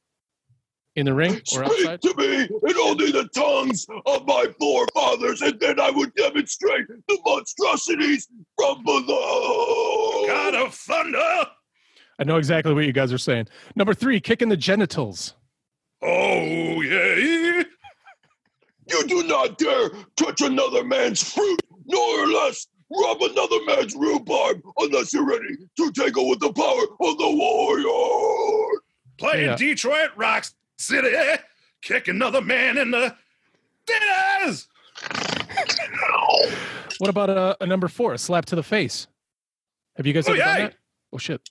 [0.98, 2.02] In the ring or Speak outside?
[2.02, 7.18] to me in only the tongues of my forefathers, and then I would demonstrate the
[7.26, 8.28] monstrosities
[8.58, 10.28] from below.
[10.28, 11.46] God of thunder.
[12.20, 13.48] I know exactly what you guys are saying.
[13.76, 15.34] Number three, kicking the genitals.
[16.02, 17.64] Oh, yeah.
[18.90, 25.14] You do not dare touch another man's fruit, nor less rub another man's rhubarb unless
[25.14, 28.82] you're ready to take it with the power of the warrior.
[29.18, 29.56] Playing Yeah.
[29.56, 30.46] Detroit Rock
[30.82, 31.10] City.
[31.82, 33.16] Kick another man in the
[33.86, 34.68] dinners.
[37.00, 39.08] What about a, a number four, a slap to the face?
[39.98, 40.64] Have you guys Oh, ever done yeah.
[40.68, 40.76] that?
[41.14, 41.42] Oh shit!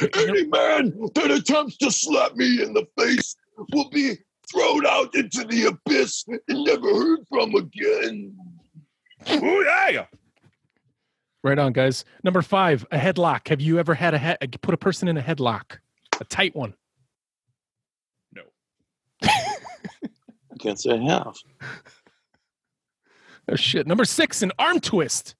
[0.00, 3.34] Any man that attempts to slap me in the face
[3.72, 4.14] will be
[4.50, 8.36] thrown out into the abyss and never heard from again.
[9.28, 10.06] Oh, yeah.
[11.42, 12.04] Right on, guys.
[12.22, 13.48] Number five, a headlock.
[13.48, 15.78] Have you ever had a head, put a person in a headlock,
[16.20, 16.74] a tight one?
[20.58, 21.34] Can't say I have.
[23.48, 23.86] Oh shit!
[23.86, 25.34] Number six, an arm twist.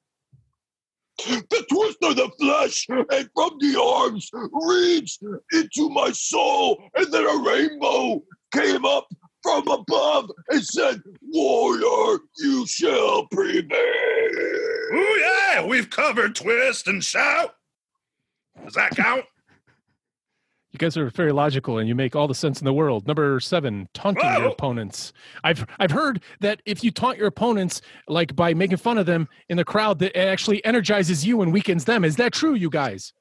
[1.19, 7.25] The twist of the flesh and from the arms reached into my soul, and then
[7.25, 8.23] a rainbow
[8.55, 9.07] came up
[9.43, 13.71] from above and said, Warrior, you shall prevail.
[14.93, 15.65] Oh, yeah.
[15.65, 17.55] We've covered twist and shout.
[18.65, 19.25] Does that count?
[20.77, 23.07] You guys are very logical, and you make all the sense in the world.
[23.07, 25.15] Number seven, taunting your opponents.
[25.43, 29.27] I've I've heard that if you taunt your opponents, like by making fun of them
[29.49, 32.05] in the crowd, that it actually energizes you and weakens them.
[32.05, 33.15] Is that true, you guys?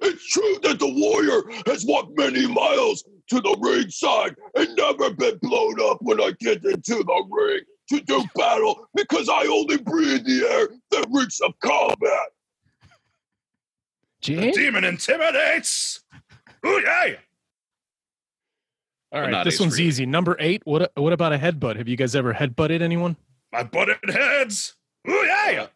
[0.00, 5.12] It's true that the warrior has walked many miles to the ring side and never
[5.12, 9.76] been blown up when I get into the ring to do battle because I only
[9.76, 12.28] breathe the air that reeks of combat.
[14.22, 16.00] The demon intimidates.
[16.68, 17.14] Oh, yeah.
[19.12, 20.04] All But right, not this one's easy.
[20.04, 20.62] Number eight.
[20.64, 21.76] What what about a headbutt?
[21.76, 23.16] Have you guys ever headbutted anyone?
[23.52, 24.74] I butted heads.
[25.06, 25.66] Oh, yeah.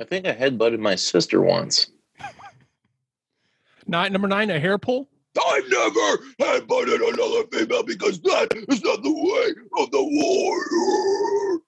[0.00, 1.90] I think I headbutted my sister once.
[3.86, 4.12] Nine.
[4.12, 5.08] Number nine, a hair pull.
[5.36, 6.24] I never
[6.60, 11.60] headbutted another female because that is not the way of the warrior.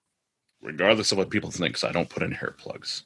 [0.63, 3.05] Regardless of what people think, 'cause I don't put in hair plugs.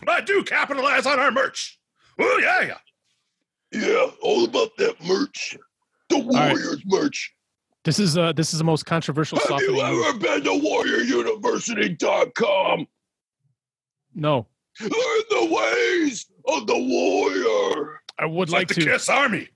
[0.00, 1.78] But I do capitalize on our merch.
[2.18, 2.78] Oh, yeah.
[3.72, 5.56] Yeah, all about that merch.
[6.08, 6.52] The right.
[6.52, 7.32] Warriors merch.
[7.84, 12.86] This is uh this is the most controversial Have softening you ever been to warrioruniversity.com?
[14.14, 14.46] No,
[14.80, 18.00] Learn the ways of the warrior.
[18.18, 18.86] I would like, like the to.
[18.86, 19.48] Kiss Army.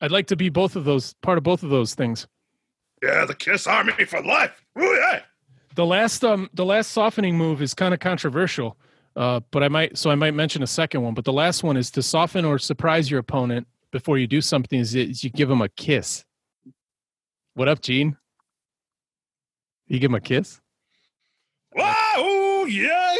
[0.00, 2.26] I'd like to be both of those, part of both of those things.
[3.02, 4.62] Yeah, the Kiss Army for life.
[4.76, 5.20] Oh, yeah.
[5.74, 8.76] The last um the last softening move is kind of controversial.
[9.16, 11.14] Uh, but I might so I might mention a second one.
[11.14, 14.78] But the last one is to soften or surprise your opponent before you do something.
[14.78, 16.24] Is, is you give them a kiss.
[17.54, 18.16] What up, Gene?
[19.88, 20.60] You give him a kiss?
[21.74, 23.16] Wow, yeah.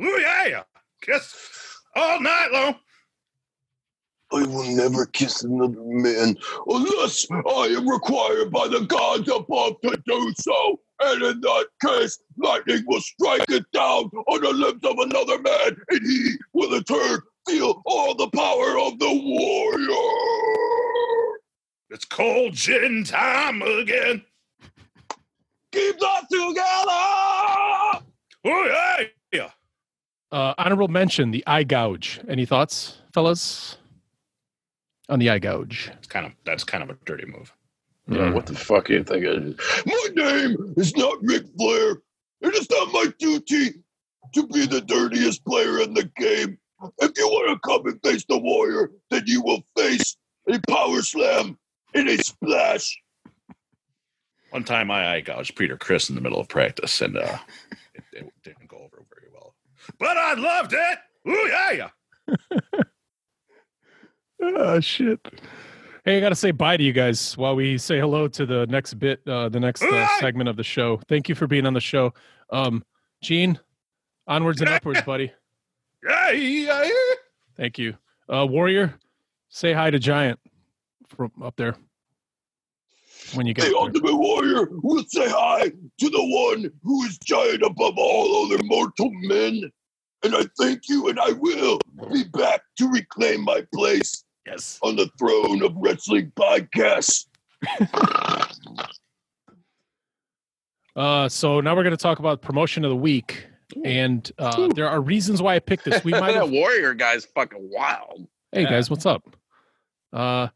[0.00, 0.18] Oh,
[0.48, 0.62] yeah.
[1.02, 2.76] Kiss all night long.
[4.32, 6.36] I will never kiss another man
[6.66, 10.80] unless I am required by the gods above to do so.
[11.00, 15.76] And in that case, lightning will strike it down on the lips of another man,
[15.90, 19.88] and he will in turn feel all the power of the warrior.
[21.90, 24.22] It's cold gin time again.
[25.72, 28.04] Keep us together.
[28.46, 29.50] Oh yeah, yeah.
[30.30, 32.20] Uh, honorable mention: the eye gouge.
[32.28, 33.78] Any thoughts, fellas?
[35.08, 35.90] On the eye gouge.
[35.98, 37.52] It's kind of that's kind of a dirty move.
[38.06, 39.56] Yeah, what the fuck do you think it is?
[39.86, 42.02] My name is not Ric Flair.
[42.42, 43.70] It is not my duty
[44.34, 46.58] to be the dirtiest player in the game.
[46.98, 50.16] If you want to come and face the warrior, then you will face
[50.50, 51.58] a power slam
[51.94, 52.94] and a splash.
[54.50, 57.38] One time I eye gouged Peter Criss in the middle of practice, and uh,
[57.94, 59.54] it, it didn't go over very well.
[59.98, 60.98] But I loved it.
[61.26, 62.80] Ooh yeah, yeah.
[64.42, 65.20] Oh shit.
[66.04, 68.66] Hey, I got to say bye to you guys while we say hello to the
[68.66, 71.00] next bit, uh, the next uh, segment of the show.
[71.08, 72.12] Thank you for being on the show,
[72.50, 72.84] um,
[73.22, 73.58] Gene.
[74.26, 75.32] Onwards and upwards, buddy.
[77.56, 77.96] Thank you,
[78.28, 78.94] uh, Warrior.
[79.48, 80.38] Say hi to Giant
[81.08, 81.74] from up there
[83.32, 87.62] when you get The ultimate warrior will say hi to the one who is giant
[87.62, 89.70] above all other mortal men.
[90.22, 91.78] And I thank you, and I will
[92.12, 94.78] be back to reclaim my place Yes.
[94.82, 97.26] on the throne of wrestling podcasts.
[100.96, 103.46] Uh, so now we're going to talk about promotion of the week,
[103.84, 106.04] and uh, there are reasons why I picked this.
[106.04, 108.28] We might that have warrior guy's fucking wild.
[108.52, 108.70] Hey Yeah.
[108.70, 109.36] guys, what's up?
[110.12, 110.48] Uh,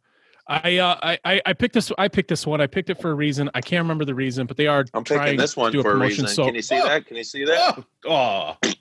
[0.47, 1.91] I, uh, I I I picked this.
[1.99, 2.61] I picked this one.
[2.61, 3.51] I picked it for a reason.
[3.55, 5.83] I can't remember the reason, but they are I'm trying picking this one do a
[5.83, 6.29] for a reason.
[6.29, 7.07] So Can you see that?
[7.07, 7.85] Can you see that?
[8.07, 8.73] Oh, oh.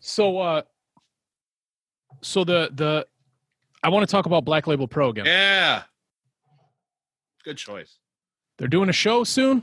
[0.00, 0.62] so uh,
[2.22, 3.06] so the the
[3.86, 5.26] I want to talk about Black Label Pro again.
[5.26, 5.84] yeah.
[7.44, 7.98] Good choice.
[8.58, 9.62] They're doing a show soon.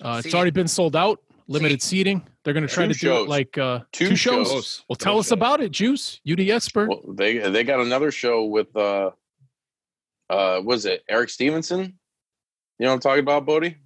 [0.00, 1.20] Uh, it's already been sold out.
[1.46, 2.26] Limited seating.
[2.42, 4.50] They're going to try Two to do it like uh, Two two shows.
[4.50, 4.84] shows.
[4.88, 6.22] Well, tell us about it, Juice.
[6.30, 6.88] UD Esper.
[6.88, 9.10] Well, they they got another show with uh
[10.30, 11.80] uh was it Eric Stevenson?
[12.78, 13.76] You know what I'm talking about, Bodi?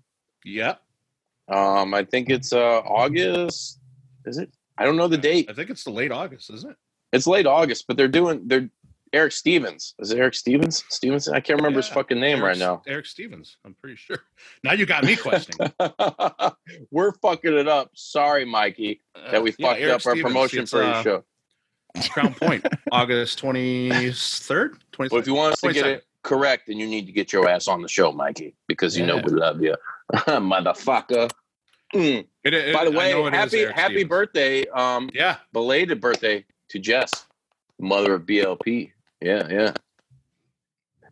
[0.44, 0.80] Yep.
[1.48, 3.80] Um, I think it's uh August.
[4.24, 4.52] Is it?
[4.78, 5.50] I don't know the date.
[5.50, 6.76] I think it's the late August, isn't it?
[7.12, 8.70] It's late August, but they're doing they're
[9.12, 9.94] Eric Stevens.
[9.98, 10.84] Is it Eric Stevens?
[10.88, 11.34] Stevenson?
[11.34, 12.82] I can't remember his fucking name Eric, right now.
[12.86, 13.56] Eric Stevens.
[13.64, 14.18] I'm pretty sure.
[14.64, 15.72] Now you got me questioning.
[16.90, 17.90] We're fucking it up.
[17.94, 21.24] Sorry, Mikey, that we Uh, fucked Eric up our promotion for your uh, show.
[22.10, 24.76] Crown Point, August 23rd?
[24.92, 25.10] 22nd?
[25.10, 27.48] Well, if you want us to get it correct, then you need to get your
[27.48, 29.74] ass on the show, Mikey, because you know we love you,
[30.14, 31.30] motherfucker.
[31.94, 32.26] Mm.
[32.44, 34.08] It- it- By the way, know it is happy happy Stevens.
[34.08, 35.36] birthday, um, Yeah.
[35.52, 37.26] belated birthday to Jess,
[37.78, 38.92] mother of BLP.
[39.22, 39.72] Yeah, yeah.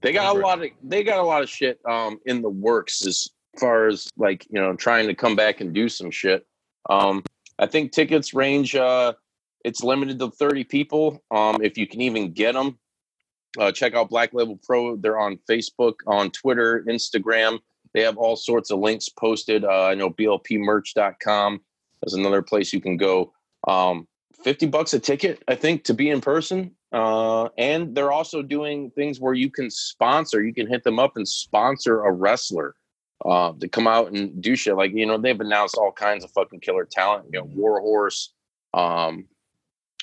[0.02, 3.06] They got a lot of they got a lot of shit um in the works
[3.06, 6.46] as far as like you know trying to come back and do some shit.
[6.88, 7.22] Um,
[7.58, 8.74] I think tickets range.
[8.74, 9.12] Uh,
[9.64, 11.22] it's limited to thirty people.
[11.30, 12.78] Um, if you can even get them,
[13.58, 14.96] uh, check out Black Label Pro.
[14.96, 17.58] They're on Facebook, on Twitter, Instagram.
[17.92, 19.64] They have all sorts of links posted.
[19.64, 21.60] Uh, I know blpmerch.com
[22.06, 23.32] is another place you can go.
[23.66, 24.06] Um,
[24.44, 26.74] 50 bucks a ticket, I think, to be in person.
[26.92, 31.16] Uh, and they're also doing things where you can sponsor, you can hit them up
[31.16, 32.74] and sponsor a wrestler
[33.24, 34.76] uh, to come out and do shit.
[34.76, 38.30] Like, you know, they've announced all kinds of fucking killer talent, you know, Warhorse.
[38.74, 39.26] Um,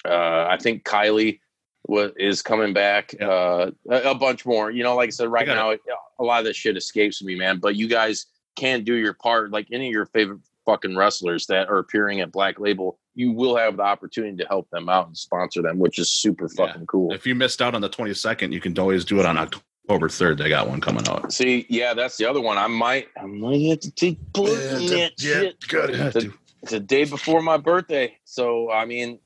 [0.05, 1.39] uh, I think Kylie
[1.88, 3.13] wa- is coming back.
[3.19, 3.27] Yeah.
[3.27, 4.71] Uh, a, a bunch more.
[4.71, 5.81] You know, like I said, right now, it,
[6.19, 7.59] a lot of this shit escapes me, man.
[7.59, 9.51] But you guys can do your part.
[9.51, 13.57] Like any of your favorite fucking wrestlers that are appearing at Black Label, you will
[13.57, 16.68] have the opportunity to help them out and sponsor them, which is super Yeah.
[16.68, 17.11] fucking cool.
[17.11, 20.38] If you missed out on the 22nd, you can always do it on October 3rd.
[20.38, 21.34] They got one coming out.
[21.34, 22.59] See, yeah, that's the other one.
[22.59, 25.68] I might, I might have to take part in that shit.
[25.68, 25.89] good.
[25.95, 29.18] It's a, it's a day before my birthday, so I mean,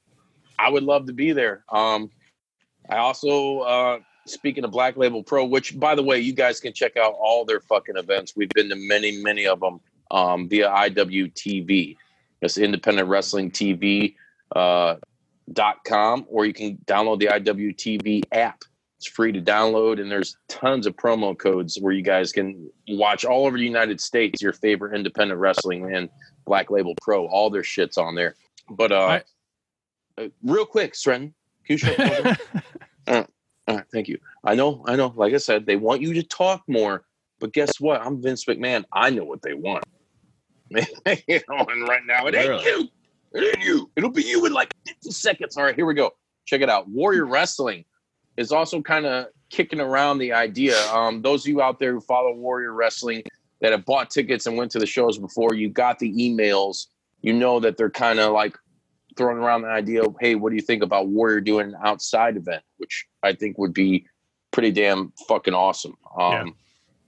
[0.57, 1.65] I would love to be there.
[1.69, 2.11] Um,
[2.89, 6.71] I also, uh, speaking of Black Label Pro, which by the way, you guys can
[6.71, 8.37] check out all their fucking events.
[8.37, 9.81] We've been to many, many of them
[10.11, 11.97] um, via IWTV.
[12.41, 14.15] That's Independent Wrestling TV
[14.55, 14.95] uh,
[15.53, 18.61] dot com, or you can download the IWTV app.
[18.97, 23.25] It's free to download, and there's tons of promo codes where you guys can watch
[23.25, 26.09] all over the United States your favorite independent wrestling and
[26.45, 27.25] Black Label Pro.
[27.27, 28.35] All their shits on there.
[28.69, 29.23] But uh, I-
[30.17, 31.33] uh, real quick, Sreten,
[31.65, 32.39] can you fuck
[33.07, 33.29] up?
[33.67, 34.19] All right, thank you.
[34.43, 35.13] I know, I know.
[35.15, 37.05] Like I said, they want you to talk more,
[37.39, 38.01] but guess what?
[38.01, 38.83] I'm Vince McMahon.
[38.91, 39.83] I know what they want.
[41.27, 42.87] you know, and right now it ain't you.
[43.33, 43.89] It ain't you.
[43.95, 45.57] It'll be you in like 50 seconds.
[45.57, 46.11] All right, here we go.
[46.45, 46.87] Check it out.
[46.89, 47.85] Warrior Wrestling
[48.37, 50.77] is also kind of kicking around the idea.
[50.91, 53.23] Um, those of you out there who follow Warrior Wrestling
[53.61, 56.87] that have bought tickets and went to the shows before, you got the emails.
[57.21, 58.57] You know that they're kind of like
[59.15, 62.37] throwing around the idea of, hey, what do you think about Warrior doing an outside
[62.37, 64.07] event, which I think would be
[64.51, 65.95] pretty damn fucking awesome.
[66.17, 66.55] Um,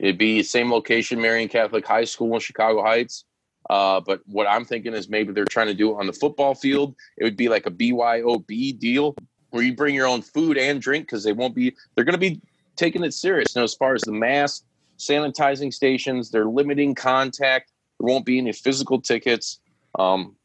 [0.04, 3.24] It'd be same location, Marion Catholic High School in Chicago Heights.
[3.70, 6.56] Uh, but what I'm thinking is maybe they're trying to do it on the football
[6.56, 6.96] field.
[7.18, 9.16] It would be like a BYOB deal
[9.52, 11.76] where you bring your own food and drink because they won't be.
[11.96, 12.42] They're going to be
[12.76, 13.56] taking it serious.
[13.56, 14.64] Now, as far as the mask,
[14.98, 17.72] sanitizing stations, they're limiting contact.
[18.00, 19.60] There won't be any physical tickets.
[19.98, 20.36] Um,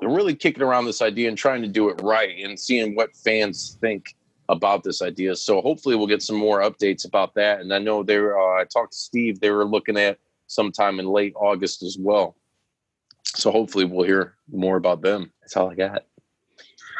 [0.00, 3.14] they're really kicking around this idea and trying to do it right and seeing what
[3.14, 4.14] fans think
[4.48, 5.36] about this idea.
[5.36, 7.60] So hopefully we'll get some more updates about that.
[7.60, 10.98] And I know they were, uh, I talked to Steve, they were looking at sometime
[10.98, 12.36] in late August as well.
[13.24, 15.32] So hopefully we'll hear more about them.
[15.40, 16.04] That's all I got.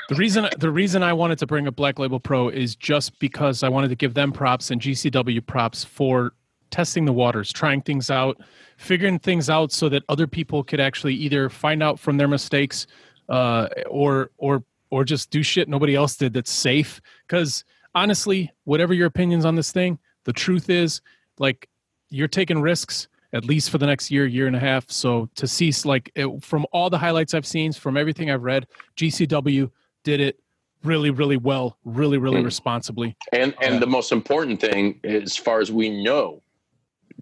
[0.08, 3.62] The reason the reason I wanted to bring up Black Label Pro is just because
[3.62, 6.32] I wanted to give them props and GCW props for
[6.70, 8.40] testing the waters, trying things out,
[8.76, 12.88] figuring things out so that other people could actually either find out from their mistakes
[13.28, 17.00] uh, or or or just do shit nobody else did that's safe.
[17.26, 17.64] Because
[17.94, 21.00] honestly, whatever your opinions on this thing, the truth is
[21.38, 21.68] like
[22.08, 24.90] you're taking risks at least for the next year, year and a half.
[24.90, 28.66] So to see like it, from all the highlights I've seen, from everything I've read,
[28.96, 29.70] GCW
[30.04, 30.40] did it
[30.82, 32.44] really, really well, really, really Hmm.
[32.46, 33.16] responsibly.
[33.32, 33.80] And and Yeah.
[33.80, 36.42] the most important thing, as far as we know,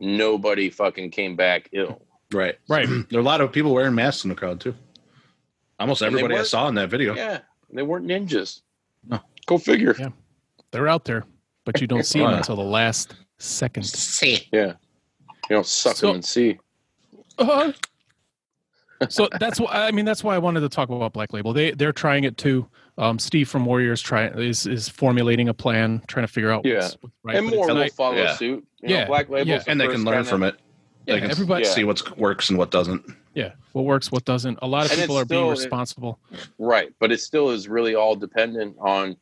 [0.01, 2.03] nobody fucking came back ill.
[2.33, 2.57] Right.
[2.69, 2.87] Right.
[3.11, 4.75] There are a lot of people wearing masks in the crowd too.
[5.81, 7.15] Almost And everybody I saw in that video.
[7.15, 7.41] Yeah,
[7.73, 8.63] they weren't ninjas.
[9.07, 9.21] No.
[9.47, 9.95] Go figure.
[9.99, 10.09] Yeah.
[10.73, 11.25] They're out there,
[11.65, 13.85] but you don't see them until the last second.
[13.87, 14.49] See.
[14.53, 14.75] Yeah.
[15.49, 16.59] You don't suck So- them and see.
[17.39, 17.73] Uh-huh.
[19.09, 21.53] so that's why I mean that's why I wanted to talk about Black Label.
[21.53, 22.69] They they're trying it too.
[22.97, 26.77] Um, Steve from Warriors try is is formulating a plan, trying to figure out Yeah.
[26.77, 27.37] what's, what's right.
[27.37, 28.35] and But more will like- follow yeah.
[28.35, 28.67] suit.
[28.81, 29.59] You Yeah, know, Black Label's yeah.
[29.61, 30.57] the And they can learn from it.
[31.07, 31.65] yeah, they can everybody.
[31.65, 31.71] Yeah.
[31.71, 33.05] see what works and what doesn't.
[33.35, 34.59] Yeah, what works, what doesn't.
[34.63, 36.19] A lot of And people it's are being still- responsible.
[36.59, 39.17] Right, but it still is really all dependent on,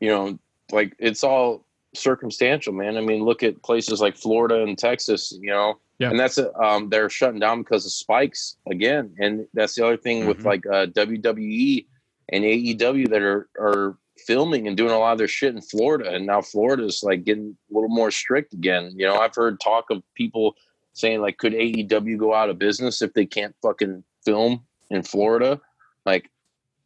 [0.00, 0.36] you know,
[0.72, 1.64] like it's all
[1.96, 2.96] circumstantial, man.
[2.96, 6.10] I mean, look at places like Florida and Texas, you know, Yeah.
[6.10, 10.26] and that's um they're shutting down because of spikes again, and that's the other thing
[10.26, 10.44] with Mhm.
[10.44, 11.86] like uh, WWE
[12.30, 16.10] and AEW that are are filming and doing a lot of their shit in Florida,
[16.14, 18.92] and now Florida's like getting a little more strict again.
[18.96, 20.56] You know, I've heard talk of people
[20.94, 25.60] saying like, could AEW go out of business if they can't fucking film in Florida?
[26.06, 26.30] Like,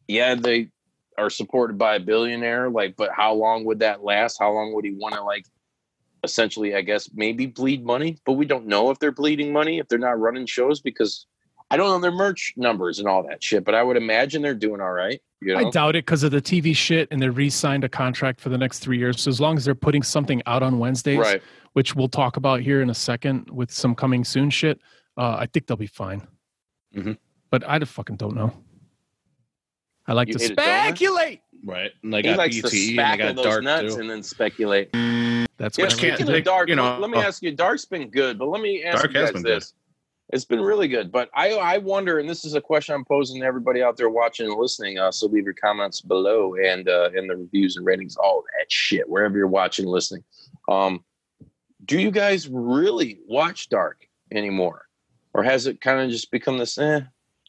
[0.09, 0.69] yeah, they
[1.17, 4.37] are supported by a billionaire, like, but how long would that last?
[4.39, 5.45] How long would he want to like
[6.23, 8.17] essentially, I guess, maybe bleed money?
[8.25, 11.25] But we don't know if they're bleeding money, if they're not running shows because
[11.71, 14.53] I don't know their merch numbers and all that shit, but I would imagine they're
[14.53, 15.21] doing all right.
[15.41, 15.67] You know?
[15.67, 18.57] I doubt it because of the TV shit, and they re-signed a contract for the
[18.57, 19.21] next three years.
[19.21, 21.41] So as long as they're putting something out on Wednesdays, right.
[21.73, 24.81] which we'll talk about here in a second with some coming soon shit,
[25.17, 26.27] uh, I think they'll be fine.
[26.93, 27.17] Mhm.
[27.49, 28.53] But I fucking don't know.
[30.07, 31.41] I like You to hate a speculate.
[31.63, 31.91] Right.
[32.03, 34.01] And they He got likes to BTE and they spackle got those dark nuts too.
[34.01, 34.91] and then speculate.
[34.93, 37.21] That's Yeah, what I can't to speaking of dark, you know, let me oh.
[37.21, 37.51] ask you.
[37.51, 39.57] Dark's been good, but let me ask Dark you has guys been good.
[39.61, 39.73] this.
[40.33, 43.41] It's been really good, but I I wonder, and this is a question I'm posing
[43.41, 44.97] to everybody out there watching and listening.
[44.97, 48.71] Uh, so leave your comments below and uh, in the reviews and ratings, all that
[48.71, 50.23] shit, wherever you're watching, and listening.
[50.69, 51.03] Um,
[51.83, 54.85] do you guys really watch Dark anymore,
[55.33, 57.01] or has it kind of just become this eh,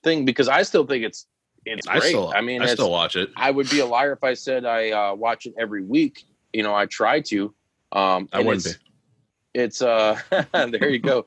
[0.03, 0.25] thing?
[0.25, 1.27] Because I still think it's
[1.67, 2.09] it's I great.
[2.11, 3.31] still I mean, I still watch it.
[3.37, 6.25] I would be a liar if I said I uh, watch it every week.
[6.53, 7.55] You know, I try to.
[7.93, 8.79] Um, I wouldn't it's,
[9.55, 10.19] It's uh,
[10.53, 11.27] there you go.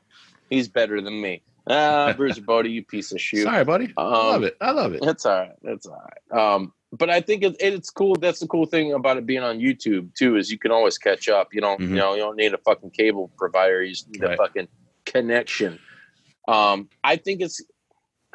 [0.49, 1.41] He's better than me.
[1.67, 3.43] Ah, Bruiser Bodi, you piece of shit.
[3.43, 3.93] Sorry, buddy.
[3.97, 4.57] I love Um, it.
[4.61, 5.01] I love it.
[5.03, 5.51] That's all right.
[5.63, 6.39] That's all right.
[6.55, 8.15] Um, but I think it, it's cool.
[8.15, 11.27] That's the cool thing about it being on YouTube too, is you can always catch
[11.27, 11.53] up.
[11.53, 11.89] You don't, Mhm.
[11.89, 13.81] you know, you don't need a fucking cable provider.
[13.83, 14.67] You just need a fucking
[15.05, 15.79] connection.
[16.47, 17.61] Um, I think it's,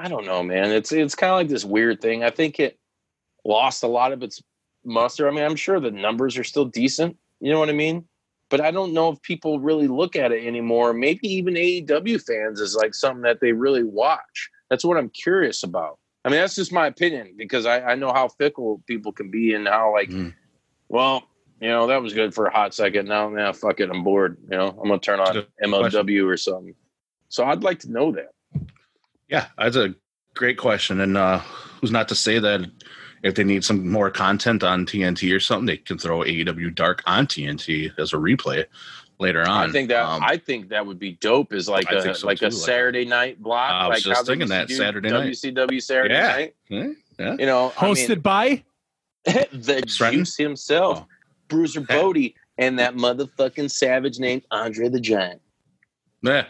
[0.00, 0.70] I don't know, man.
[0.72, 2.24] It's it's kind of like this weird thing.
[2.24, 2.78] I think it
[3.44, 4.42] lost a lot of its
[4.82, 5.28] muster.
[5.28, 7.18] I mean, I'm sure the numbers are still decent.
[7.40, 8.06] You know what I mean?
[8.48, 10.94] But I don't know if people really look at it anymore.
[10.94, 14.48] Maybe even AEW fans is like something that they really watch.
[14.70, 15.98] That's what I'm curious about.
[16.24, 19.52] I mean, that's just my opinion because I, I know how fickle people can be
[19.54, 20.34] and how like, Mhm.
[20.88, 21.24] well,
[21.60, 23.06] you know, that was good for a hot second.
[23.06, 24.38] Now, now, fuck it, I'm bored.
[24.50, 26.74] You know, I'm gonna turn on MLW or something.
[27.28, 28.30] So I'd like to know that.
[29.30, 29.94] Yeah, that's a
[30.34, 31.00] great question.
[31.00, 31.38] And uh
[31.80, 32.68] who's not to say that
[33.22, 37.02] if they need some more content on TNT or something, they can throw AEW Dark
[37.06, 38.64] on TNT as a replay
[39.18, 39.68] later on.
[39.68, 41.52] I think that Um, I think that would be dope.
[41.52, 43.70] Is like I a think so like too, a like- Saturday night block.
[43.70, 45.28] I was like just how thinking used that, Saturday night.
[45.32, 46.32] WCW Saturday Yeah.
[46.80, 46.96] night.
[47.18, 48.64] eh, You know, I Hosted mean, by
[49.26, 50.12] the Sreten?
[50.12, 51.06] Juice himself, Oh.
[51.48, 51.96] Bruiser Hey.
[51.96, 55.42] Bodi, and that motherfucking savage named Andre the Giant.
[56.22, 56.46] yeah.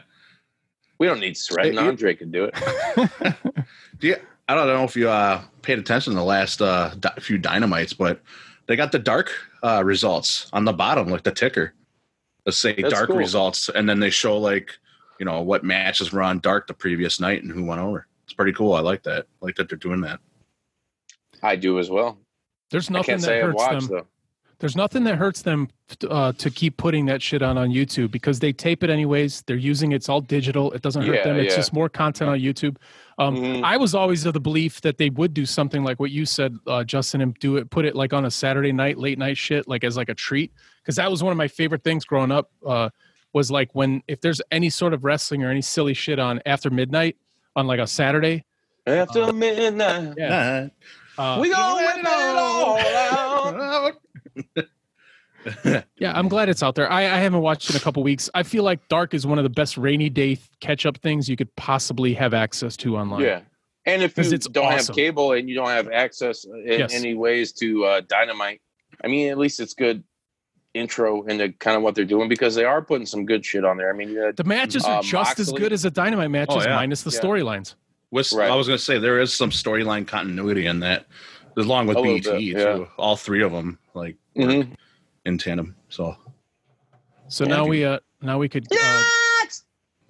[1.00, 1.72] We don't need Sreten.
[1.80, 3.34] Hey, Andre can do it.
[3.98, 4.16] Do you,
[4.48, 7.94] I don't know if you uh, paid attention to the last uh, di- few dynamites,
[7.94, 8.20] but
[8.66, 9.32] they got the dark
[9.62, 11.72] uh, results on the bottom, like the ticker.
[12.44, 13.16] Let's say That's dark cool.
[13.16, 14.76] results, and then they show like
[15.18, 18.06] you know what matches were on Dark the previous night and who went over.
[18.24, 18.74] It's pretty cool.
[18.74, 19.26] I like that.
[19.42, 20.20] I like that they're doing that.
[21.42, 22.18] I do as well.
[22.70, 23.98] There's I nothing can't that say I've hurts watched them.
[23.98, 24.06] though.
[24.60, 25.68] There's nothing that hurts them
[26.08, 29.42] uh, to keep putting that shit on on YouTube because they tape it anyways.
[29.46, 30.70] They're using it's all digital.
[30.72, 31.36] It doesn't hurt Yeah, them.
[31.36, 31.56] It's yeah.
[31.56, 32.76] just more content on YouTube.
[33.18, 33.64] Um, Mhm.
[33.64, 36.56] I was always of the belief that they would do something like what you said,
[36.66, 39.66] uh, Justin, and do it, put it like on a Saturday night, late night shit,
[39.66, 40.52] like as like a treat.
[40.82, 42.50] Because that was one of my favorite things growing up.
[42.64, 42.90] Uh,
[43.32, 46.68] was like when if there's any sort of wrestling or any silly shit on after
[46.68, 47.16] midnight
[47.56, 48.44] on like a Saturday.
[48.86, 50.68] After midnight, Yeah.
[51.18, 53.96] Uh, we gonna win it all out.
[55.96, 56.90] Yeah, I'm glad it's out there.
[56.92, 58.28] I, I haven't watched in a couple weeks.
[58.34, 61.36] I feel like Dark is one of the best rainy day catch up things you
[61.36, 63.22] could possibly have access to online.
[63.22, 63.40] Yeah.
[63.86, 64.88] And if you it's don't awesome.
[64.88, 66.94] have cable and you don't have access in Yes.
[66.94, 68.60] any ways to uh, Dynamite,
[69.02, 70.04] I mean, at least it's good
[70.74, 73.78] intro into kind of what they're doing because they are putting some good shit on
[73.78, 73.92] there.
[73.92, 76.56] I mean, you had, The matches are Uh, just as good as the Dynamite matches,
[76.58, 76.76] Oh, yeah.
[76.76, 77.20] minus the Yeah.
[77.20, 77.74] storylines.
[78.12, 78.50] Right.
[78.50, 81.06] I was going to say there is some storyline continuity in that,
[81.56, 82.74] along with BT yeah.
[82.74, 82.88] too.
[82.98, 84.76] All three of them like work Mhm.
[85.24, 85.76] in tandem.
[85.88, 86.16] So
[87.28, 89.02] So Yeah, now we uh now we could uh,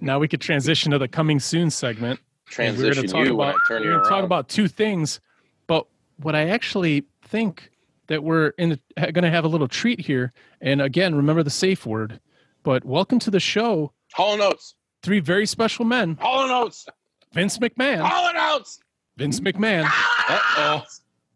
[0.00, 2.20] now we could transition to the coming soon segment.
[2.58, 5.20] And we're transition gonna talk you about we're gonna talk about two things,
[5.66, 7.70] but what I actually think
[8.08, 10.32] that we're in going to have a little treat here.
[10.60, 12.20] And again, remember the safe word.
[12.64, 14.74] But welcome to the show, Hall Notes.
[15.02, 16.86] three very special men: Hall Notes.
[17.32, 18.80] Vince McMahon, Hall Notes.
[19.16, 20.82] Vince McMahon, uh-oh.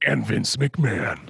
[0.06, 1.28] and Vince McMahon.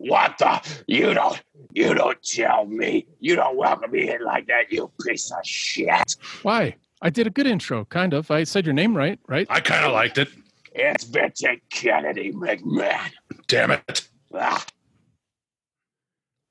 [0.00, 0.60] What the?
[0.86, 1.42] You don't.
[1.72, 3.06] You don't tell me.
[3.20, 4.72] You don't welcome me in like that.
[4.72, 6.16] You piece of shit.
[6.42, 6.76] Why?
[7.02, 8.30] I did a good intro, kind of.
[8.30, 9.46] I said your name right, right?
[9.50, 10.28] I kind of liked it.
[10.74, 13.10] It's Vincent Kennedy McMahon.
[13.46, 14.08] Damn it!
[14.34, 14.64] Ah,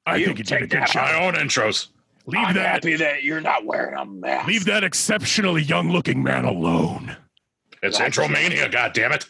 [0.05, 1.11] I You think you did a good that job.
[1.11, 1.87] My own intros.
[2.27, 4.47] Leave I'm that happy that you're not wearing a mask.
[4.47, 7.17] leave that exceptionally young-looking man alone.
[7.81, 8.69] It's That's intro mania.
[8.69, 9.25] God damn it!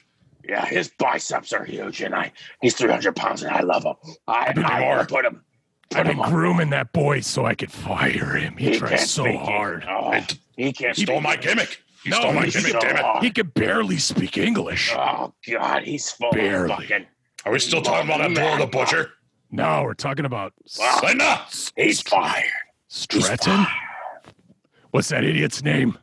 [0.50, 2.32] Yeah, his biceps are huge, and I
[2.62, 3.94] he's 300 pounds, and I love him.
[4.28, 4.90] I, been I more.
[4.90, 5.44] wanna put him.
[5.92, 6.32] Put I've been him on.
[6.32, 8.58] grooming that boy so I could fire him.
[8.58, 9.84] He, He tries so hard.
[9.84, 10.30] English.
[10.32, 11.48] Oh, he can't He stole my English.
[11.48, 11.84] gimmick.
[12.04, 12.72] He No, stole my gimmick.
[12.72, 13.02] so Damn it!
[13.04, 13.24] hard.
[13.24, 14.92] He could barely speak English.
[14.96, 16.72] Oh God, he's full Barely.
[16.72, 17.06] of fucking.
[17.46, 19.12] Are we still talking about Abdullah the Butcher?
[19.52, 21.00] No, we're talking about Wow.
[21.04, 21.42] Linda.
[21.76, 22.44] He's fired.
[22.88, 23.66] He's Sreten.
[23.66, 23.68] fired.
[24.92, 25.98] What's that idiot's name?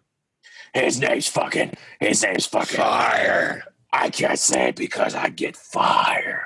[0.74, 1.72] His name's fucking.
[2.00, 2.76] His name's fucking.
[2.76, 3.62] Fired.
[3.98, 6.42] I can't say it because I get fired.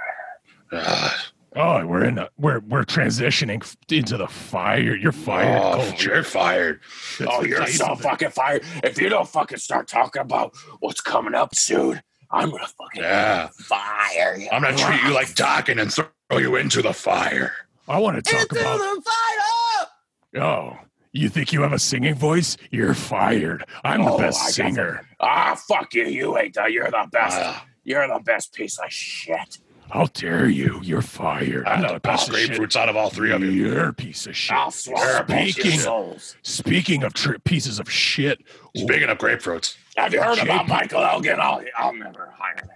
[1.57, 4.94] Oh, we're in a we're we're transitioning into the fire.
[4.94, 6.14] You're fired oh, culture.
[6.14, 6.78] you're fired.
[7.18, 8.62] That's oh, you're so fucking fired.
[8.84, 13.48] If you don't fucking start talking about what's coming up soon, I'm gonna fucking Yeah.
[13.48, 14.48] fire you.
[14.53, 17.53] I'm gonna treat you like Dockin and throw you into the fire.
[17.88, 18.78] I want to talk Into about.
[18.78, 20.42] the fire!
[20.44, 20.78] Oh,
[21.12, 22.56] you think you have a singing voice?
[22.70, 23.64] You're fired.
[23.84, 25.02] I'm the Oh, best I singer.
[25.20, 26.04] Ah, fuck you.
[26.04, 26.66] You ain't the.
[26.70, 27.38] You're the best.
[27.40, 29.58] Ah, You're the best piece of shit.
[29.90, 30.78] How dare you?
[30.84, 31.66] You're fired.
[31.66, 32.50] I'm had the the best best of shit.
[32.61, 33.50] grapefruits out of all three of you.
[33.50, 34.56] You're a piece of shit.
[34.56, 36.36] I'll swallow Speaking- souls.
[36.42, 38.40] Speaking of tri- pieces of shit,
[38.76, 41.40] Speaking of grapefruits, Have you heard about Michael Elgin?
[41.40, 42.68] I'll, I'll never hire that.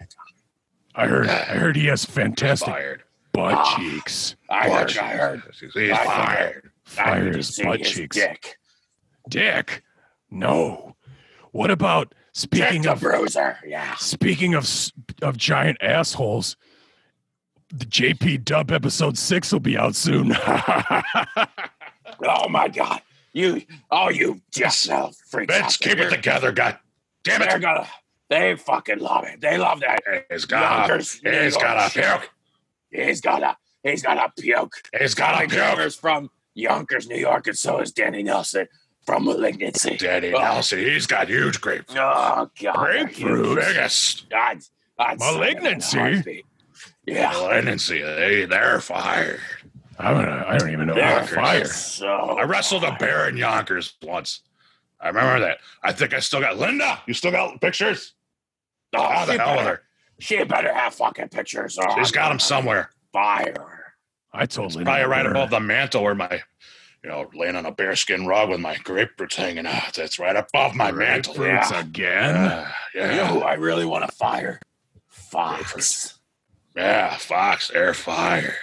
[0.97, 1.03] guy.
[1.05, 3.04] I heard I heard he has fantastic fired.
[3.35, 3.77] Butt Ah.
[3.77, 4.37] cheeks.
[4.49, 4.71] I heard.
[4.71, 4.99] Watch.
[4.99, 5.43] I heard.
[5.61, 6.71] He's I fired.
[6.87, 8.17] I Fire need to his butt his cheeks.
[8.17, 8.57] Dick.
[9.29, 9.83] Dick.
[10.31, 10.97] No.
[11.53, 13.59] What about speaking of bruiser.
[13.67, 13.95] Yeah.
[13.97, 14.69] speaking of
[15.21, 16.57] of giant assholes?
[17.71, 20.35] The JP Dub episode six will be out soon.
[22.27, 23.03] Oh my God.
[23.33, 23.63] You.
[23.91, 25.53] Oh, you just now freaks.
[25.55, 26.79] Out keep it together, God
[27.25, 27.49] damn it.
[27.49, 27.87] They're gonna.
[28.31, 29.41] They fucking love it.
[29.41, 30.01] They love that.
[30.31, 32.31] He's got a, Yonkers, New he's York got a puke.
[32.95, 33.57] He's got a.
[33.83, 34.73] He's got a puke.
[34.99, 35.51] He's got a puke.
[35.51, 38.67] Dreamer's from Yonkers, New York, and so is Danny Nelson
[39.05, 39.97] from Malignancy.
[39.99, 40.39] Danny Oh.
[40.41, 41.99] Nelson, he's got huge grapefruit.
[42.01, 43.57] Oh God, Grapefruit?
[43.59, 44.59] Biggest God,
[44.99, 46.45] I'd sign it in a Malignancy?
[47.07, 48.01] Yeah, malignancy.
[48.01, 49.41] They, they're fired.
[49.99, 50.45] I don't know.
[50.49, 51.65] I don't even know how they're to fire.
[51.67, 54.41] So I wrestled a bear in Yonkers once.
[55.01, 55.59] I remember that.
[55.83, 57.01] I think I still got Linda.
[57.07, 58.15] You still got pictures?
[58.95, 59.83] Oh, How the hell with her?
[60.19, 61.79] She better have fucking pictures.
[61.79, 62.91] Or She's I'm got them somewhere.
[63.13, 63.55] Fire.
[64.33, 64.91] I told Linda.
[64.91, 65.31] Probably right her.
[65.31, 66.43] above the mantle where my,
[67.03, 69.95] you know, laying on a bearskin rug with my grapefruits hanging out.
[69.95, 71.35] That's right above my mantle.
[71.35, 71.81] Grapefruits Yeah.
[71.81, 72.67] again.
[72.95, 74.61] Yeah, You know who I really want to fire?
[75.09, 76.19] Fox.
[76.77, 77.17] yeah.
[77.17, 78.55] Fox, they're fired.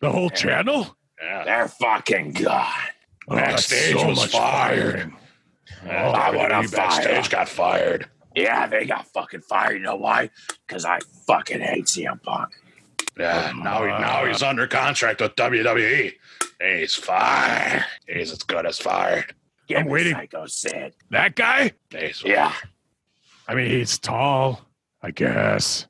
[0.00, 0.96] The whole channel?
[1.22, 1.44] Yeah.
[1.44, 2.66] They're fucking gone.
[3.28, 4.94] Oh, that's Backstage was much fired.
[4.94, 5.16] firing.
[5.86, 6.88] Yeah, I wanna fire.
[6.88, 8.08] backstage got fired.
[8.34, 9.74] Yeah, they got fucking fired.
[9.74, 10.30] You know why?
[10.66, 12.50] Because I fucking hate CM Punk.
[13.18, 16.12] Yeah, now he, now he's under contract with WWE.
[16.60, 17.84] He's fired.
[18.06, 19.34] He's as good as fired.
[19.76, 20.14] I'm waiting.
[20.14, 20.94] Psycho Sid.
[21.10, 21.72] That guy?
[21.90, 22.52] He's, Yeah.
[23.48, 24.64] I mean, he's tall,
[25.02, 25.86] I guess.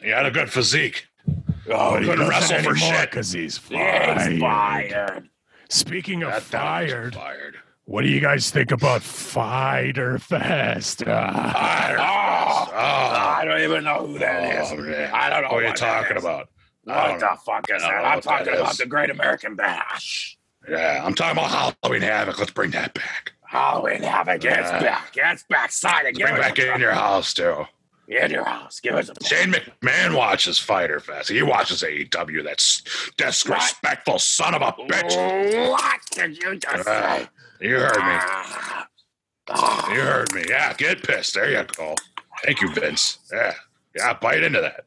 [0.00, 1.06] He had a good physique.
[1.68, 3.10] Oh, But he couldn't wrestle for shit.
[3.10, 4.32] because he's yeah, fired.
[4.32, 5.28] he's fired.
[5.68, 7.53] Speaking of That fired, Fired.
[7.86, 11.04] What do you guys think about Fyter Fest?
[11.04, 11.98] Fired.
[12.00, 14.72] Oh, Oh, I don't even know who that is.
[14.72, 15.10] oh, man.
[15.12, 16.24] I don't know What are you what that talking is.
[16.24, 16.48] about?
[16.84, 17.88] What the fuck is that?
[17.90, 18.78] I'm what that talking about is.
[18.78, 20.38] the Great American Bash.
[20.68, 22.38] Yeah, I'm talking about Halloween Havoc.
[22.38, 23.32] Let's bring that back.
[23.46, 24.80] Halloween Havoc, it's Yeah.
[24.80, 25.10] back.
[25.14, 25.70] It's back.
[25.70, 26.14] Sign it.
[26.18, 27.66] Bring back in your house too.
[28.08, 28.80] in your house.
[28.80, 31.30] Give us a Shane McMahon watches Fyter Fest.
[31.30, 32.42] He watches AEW.
[32.42, 32.82] That's
[33.16, 35.70] disrespectful son of a bitch.
[35.70, 37.28] What did you just Ah, say?
[37.60, 38.18] You heard me.
[39.50, 39.92] Ah.
[39.92, 40.44] You heard me.
[40.48, 41.34] Yeah, get pissed.
[41.34, 41.94] There you go.
[42.44, 43.18] Thank you, Vince.
[43.32, 43.54] Yeah,
[43.96, 44.86] yeah, bite into that.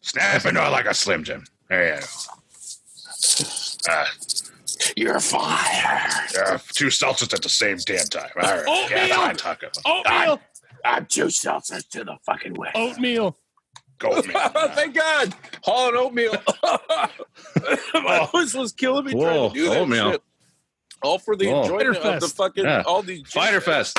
[0.00, 1.44] Snap into it like a Slim Jim.
[1.68, 2.06] There you go.
[3.90, 4.04] Uh,
[4.96, 6.30] You're fired.
[6.34, 8.30] yeah, two seltzers at the same damn time.
[8.36, 8.64] All right.
[8.66, 9.06] Oatmeal!
[9.08, 10.06] Yeah, I'm talking about.
[10.06, 10.40] oatmeal!
[10.84, 12.70] I'm two seltzers to the fucking way.
[12.74, 13.36] Oatmeal!
[13.98, 14.50] Go, man.
[14.74, 15.34] Thank God.
[15.64, 16.32] Hall and oatmeal.
[17.94, 20.12] My voice was killing me trying Whoa, to do that oatmeal.
[20.12, 20.22] shit.
[21.02, 21.62] All for the Whoa.
[21.62, 22.36] enjoyment Fighter of the Fest.
[22.36, 22.82] fucking Yeah.
[22.86, 23.98] all the Fyter Fest.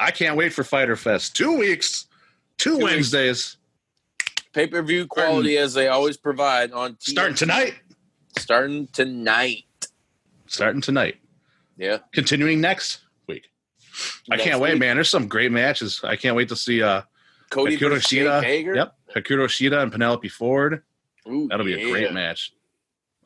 [0.00, 1.34] I can't wait for Fyter Fest.
[1.36, 2.06] Two weeks,
[2.58, 2.84] two, weeks.
[2.84, 3.56] Wednesdays,
[4.52, 7.10] pay per view quality as they always provide on TV.
[7.10, 7.74] starting tonight.
[8.38, 9.64] starting tonight.
[10.46, 11.16] Starting tonight.
[11.76, 13.50] Yeah, Continuing next week.
[14.30, 14.96] I can't wait, man.
[14.96, 16.00] There's some great matches.
[16.04, 17.02] I can't wait to see uh
[17.50, 18.42] Cody Hikaru versus Jake Shida.
[18.44, 18.74] Hager.
[18.76, 18.94] Yep.
[19.16, 20.82] Hikaru Shida and Penelope Ford.
[21.28, 22.52] Ooh, That'll be a great match.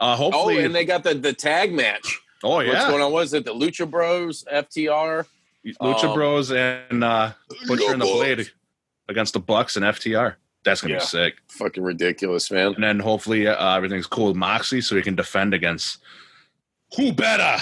[0.01, 2.21] Uh Oh, hopefully and they got the the tag match.
[2.45, 3.13] Oh yeah, What's going on?
[3.13, 5.27] Was it the Lucha Bros, FTR?
[5.83, 7.33] Lucha Um, Bros and uh
[7.67, 8.51] Butcher and the Blade
[9.09, 10.37] against the Bucks and FTR.
[10.65, 11.01] That's gonna Yeah.
[11.01, 11.35] be sick.
[11.49, 12.75] Fucking ridiculous, man.
[12.75, 15.99] And then hopefully uh, everything's cool with Moxie so he can defend against
[16.97, 17.59] who better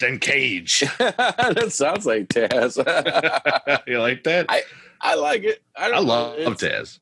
[0.00, 0.80] than Cage.
[0.98, 2.76] that sounds like Taz.
[3.86, 4.46] you like that?
[4.48, 4.62] I-
[4.98, 5.62] I like it.
[5.76, 6.38] I, I love.
[6.38, 6.98] It's- Taz.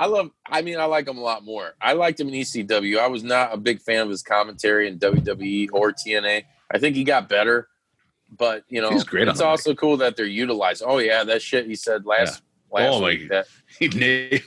[0.00, 0.30] I love.
[0.46, 1.74] I mean, I like him a lot more.
[1.80, 2.98] I liked him in ECW.
[2.98, 6.44] I was not a big fan of his commentary in WWE or TNA.
[6.70, 7.68] I think he got better,
[8.38, 10.82] but you know, He's great It's also cool that they're utilized.
[10.86, 12.42] Oh yeah, that shit he said last
[12.72, 13.28] last Oh, my- week.
[13.28, 13.46] That
[13.78, 14.40] He nailed.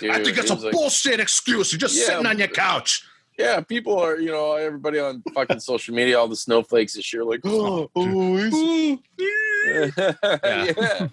[0.00, 1.72] dude, I think it's it a like- bullshit excuse.
[1.72, 3.02] You're just Yeah, sitting on your couch.
[3.38, 3.60] yeah.
[3.62, 7.40] People are you know everybody on fucking social media, all the snowflakes shit, are like
[7.44, 11.08] oh, oh yeah.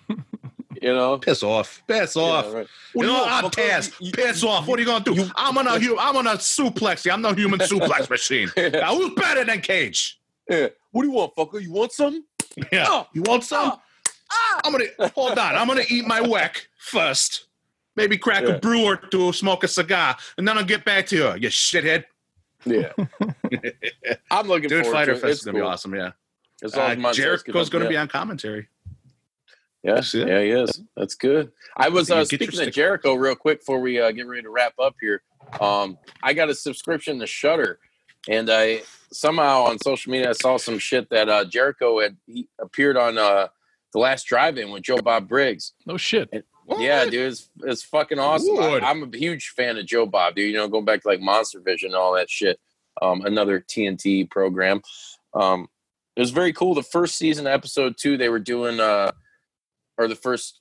[0.87, 1.17] You know.
[1.17, 1.83] Piss off.
[1.87, 2.45] Piss off.
[2.45, 2.67] Yeah, right.
[2.67, 3.69] You What do know, want, I'm fucker?
[3.69, 3.93] Taz.
[3.99, 4.67] You- Piss off.
[4.67, 5.29] What are you gonna do?
[5.35, 7.11] I'm gonna hu- I'm gonna suplex you.
[7.11, 8.49] I'm no human suplex machine.
[8.57, 10.19] Now who's better than Cage?
[10.49, 10.67] Yeah.
[10.91, 11.61] What do you want, fucker?
[11.61, 12.23] You want something?
[12.71, 12.85] Yeah.
[12.87, 13.73] Oh, You want some?
[14.31, 14.61] ah.
[14.63, 15.55] I'm gonna hold on.
[15.55, 17.45] I'm gonna eat my weck first.
[17.95, 18.53] Maybe crack Yeah.
[18.55, 21.49] a brew or two, smoke a cigar, and then I'll get back to you, you
[21.49, 22.05] shithead.
[22.65, 22.91] Yeah.
[24.31, 25.21] I'm looking Dude, forward Fighter to it.
[25.21, 25.95] Fest It's is gonna be awesome.
[25.95, 26.11] Yeah.
[26.63, 27.89] As long Uh, as Montez Jericho's gonna yeah.
[27.89, 28.67] be on commentary.
[29.83, 30.81] Yeah, yeah, he is.
[30.95, 31.51] That's good.
[31.75, 34.73] I was uh, speaking to Jericho real quick before we uh, get ready to wrap
[34.79, 35.21] up here.
[35.61, 37.79] Um, I got a subscription to Shudder,
[38.27, 42.49] and I somehow on social media I saw some shit that uh, Jericho had he
[42.59, 43.47] appeared on uh,
[43.93, 45.73] the last drive-in with Joe Bob Briggs.
[45.85, 46.45] No shit.
[46.77, 48.59] Yeah, dude, it's, it's fucking awesome.
[48.59, 50.51] I, I'm a huge fan of Joe Bob, dude.
[50.51, 52.59] You know, going back to like Monster Vision and all that shit.
[53.01, 54.81] Um, another TNT program.
[55.33, 55.69] Um,
[56.15, 56.73] it was very cool.
[56.73, 59.11] The first season, episode two, they were doing, uh,
[59.97, 60.59] or the first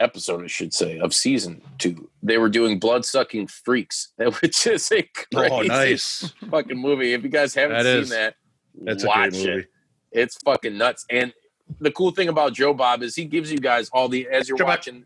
[0.00, 4.90] episode, I should say, of season two, they were doing blood sucking freaks, which is
[4.92, 6.32] a crazy Oh, nice.
[6.50, 7.12] fucking movie.
[7.14, 8.08] If you guys haven't That seen is.
[8.10, 8.34] that,
[8.82, 9.60] That's a watch great movie.
[9.60, 9.66] it.
[10.12, 11.04] It's fucking nuts.
[11.10, 11.32] And
[11.80, 14.56] the cool thing about Joe Bob is he gives you guys all the as you're
[14.56, 14.68] Joe Bob.
[14.78, 15.04] watching.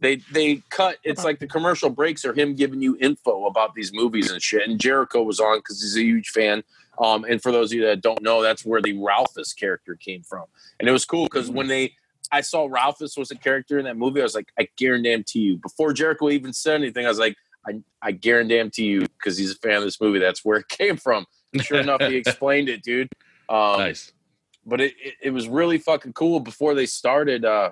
[0.00, 0.96] They they cut.
[1.04, 4.66] It's like the commercial breaks are him giving you info about these movies and shit.
[4.66, 6.62] And Jericho was on because he's a huge fan.
[6.98, 10.22] Um, and for those of you that don't know, that's where the Ralphus character came
[10.22, 10.44] from.
[10.78, 11.92] And it was cool because when they
[12.32, 15.56] I saw Ralphus was a character in that movie, I was like, I guarantee you.
[15.56, 19.56] Before Jericho even said anything, I was like, I, I guarantee you because he's a
[19.56, 20.18] fan of this movie.
[20.18, 21.26] That's where it came from.
[21.52, 23.08] And sure enough, he explained it, dude.
[23.48, 24.12] Um, nice.
[24.64, 27.70] but it, it, it was really fucking cool before they started uh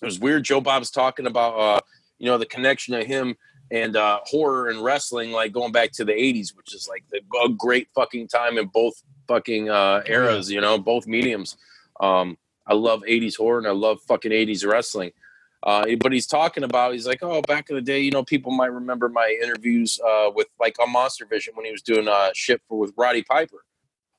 [0.00, 1.80] it was weird joe bob's talking about uh
[2.20, 3.34] you know the connection of him
[3.72, 7.20] and uh horror and wrestling like going back to the 80s which is like the,
[7.44, 8.94] a great fucking time in both
[9.26, 11.56] fucking uh eras you know both mediums
[12.00, 15.12] um i love 80s horror and i love fucking 80s wrestling
[15.64, 18.50] uh, but he's talking about he's like oh back in the day you know people
[18.50, 22.30] might remember my interviews uh, with like on monster vision when he was doing uh,
[22.34, 23.64] shit for with roddy piper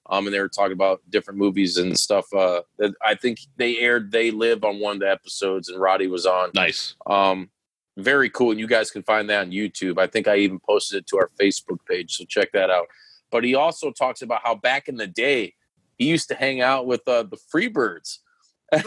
[0.09, 2.25] um, and they were talking about different movies and stuff.
[2.33, 6.07] Uh, that I think they aired "They Live" on one of the episodes, and Roddy
[6.07, 6.51] was on.
[6.53, 6.95] Nice.
[7.05, 7.49] Um,
[7.97, 8.51] very cool.
[8.51, 9.99] And you guys can find that on YouTube.
[9.99, 12.87] I think I even posted it to our Facebook page, so check that out.
[13.31, 15.53] But he also talks about how back in the day
[15.97, 18.19] he used to hang out with uh, the Freebirds.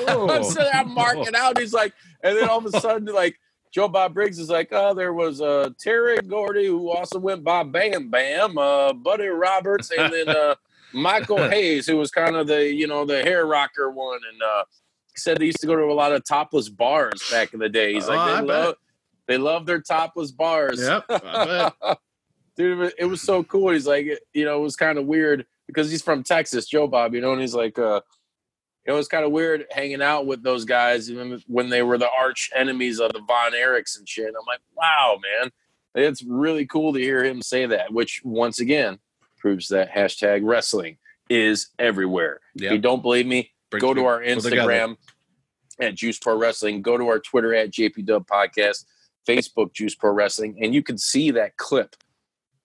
[0.08, 0.42] Oh.
[0.42, 1.58] so I'm marking out.
[1.58, 3.38] He's like, and then all of a sudden, like
[3.72, 7.62] Joe Bob Briggs is like, oh, there was uh, Terry Gordy who also went by
[7.62, 10.54] Bam Bam, uh, Buddy Roberts, and then uh,
[10.92, 14.64] Michael Hayes, who was kind of the you know the hair rocker one, and uh,
[15.12, 17.68] he said they used to go to a lot of topless bars back in the
[17.68, 17.94] day.
[17.94, 18.74] He's Oh, like, I they love
[19.26, 20.80] they love their topless bars.
[20.80, 21.04] Yep.
[22.56, 23.72] Dude, it was so cool.
[23.72, 27.14] He's like, you know, it was kind of weird because he's from Texas, Joe Bob,
[27.14, 28.00] you know, and he's like, uh,
[28.86, 32.10] it was kind of weird hanging out with those guys even when they were the
[32.10, 34.28] arch enemies of the Von Erichs and shit.
[34.28, 35.50] I'm like, wow, man,
[35.94, 38.98] it's really cool to hear him say that, which once again
[39.38, 42.40] proves that hashtag wrestling is everywhere.
[42.54, 44.20] If you don't believe me, Brings go to our.
[44.20, 44.96] Instagram
[45.80, 46.82] at Juice Pro Wrestling.
[46.82, 48.84] Go to our Twitter at JP Dub Podcast,
[49.26, 51.96] Facebook Juice Pro Wrestling, and you can see that clip.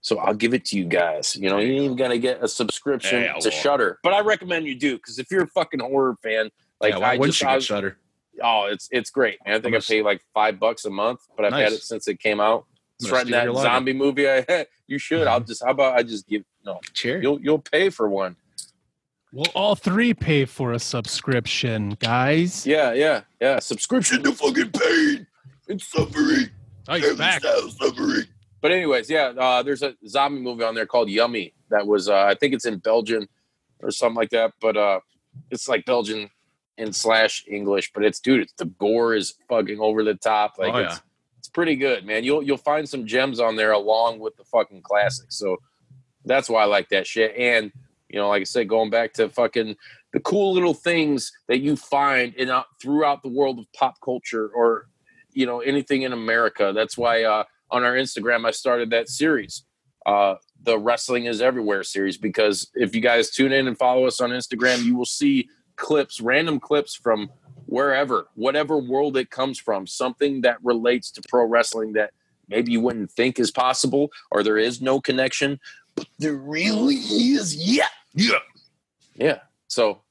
[0.02, 1.36] So I'll give it to you guys.
[1.36, 3.60] You know, you ain't even gonna get a subscription Yeah, to well.
[3.62, 6.50] Shudder, but I recommend you do because if you're a fucking horror fan,
[6.80, 7.98] like yeah, why I wouldn't just, you get was- Shudder?
[8.44, 9.38] oh, it's it's great.
[9.46, 9.54] Man.
[9.56, 12.08] I think I Almost- pay like five bucks a month, but I've had it since
[12.08, 12.66] it came out.
[13.00, 14.28] It's right in that zombie movie.
[14.30, 14.68] I had.
[14.88, 15.26] you should.
[15.28, 15.64] I'll just.
[15.64, 16.44] How about I just give?
[16.66, 17.22] No, Cheer.
[17.22, 18.36] you'll you'll pay for one.
[19.34, 22.66] We'll all three pay for a subscription, guys.
[22.68, 23.60] Yeah, yeah, yeah.
[23.60, 24.22] Subscription.
[24.24, 25.28] to fucking pain
[25.70, 26.50] and suffering.
[26.90, 27.40] Oh, he's Every uh, back.
[27.42, 28.26] style suffering.
[28.62, 31.54] But anyways, yeah, uh, there's a zombie movie on there called Yummy.
[31.70, 33.28] That was uh, I think it's in Belgian
[33.82, 34.54] or something like that.
[34.62, 35.00] But uh,
[35.50, 36.30] it's like Belgian
[36.78, 37.92] and slash English.
[37.94, 40.56] But it's dude, it's the gore is fucking over the top.
[40.60, 41.00] Like Oh, it's yeah.
[41.40, 42.24] it's pretty good, man.
[42.24, 45.38] You'll you'll find some gems on there along with the fucking classics.
[45.38, 45.58] So
[46.26, 47.36] that's why I like that shit.
[47.36, 47.72] And
[48.10, 49.76] you know, like I said, going back to fucking
[50.14, 54.50] the cool little things that you find in uh, throughout the world of pop culture
[54.54, 54.88] or
[55.34, 56.74] you know anything in America.
[56.76, 59.64] That's why uh, on our Instagram I started that series,
[60.06, 64.20] uh, the Wrestling is Everywhere series, because if you guys tune in and follow us
[64.20, 67.30] on Instagram, you will see clips, random clips from
[67.66, 72.12] wherever, whatever world it comes from, something that relates to pro wrestling that
[72.48, 75.60] maybe you wouldn't think is possible or there is no connection,
[75.96, 77.56] but there really is.
[77.56, 77.88] Yeah.
[78.14, 78.40] Yeah.
[79.16, 79.40] Yeah.
[79.68, 80.02] So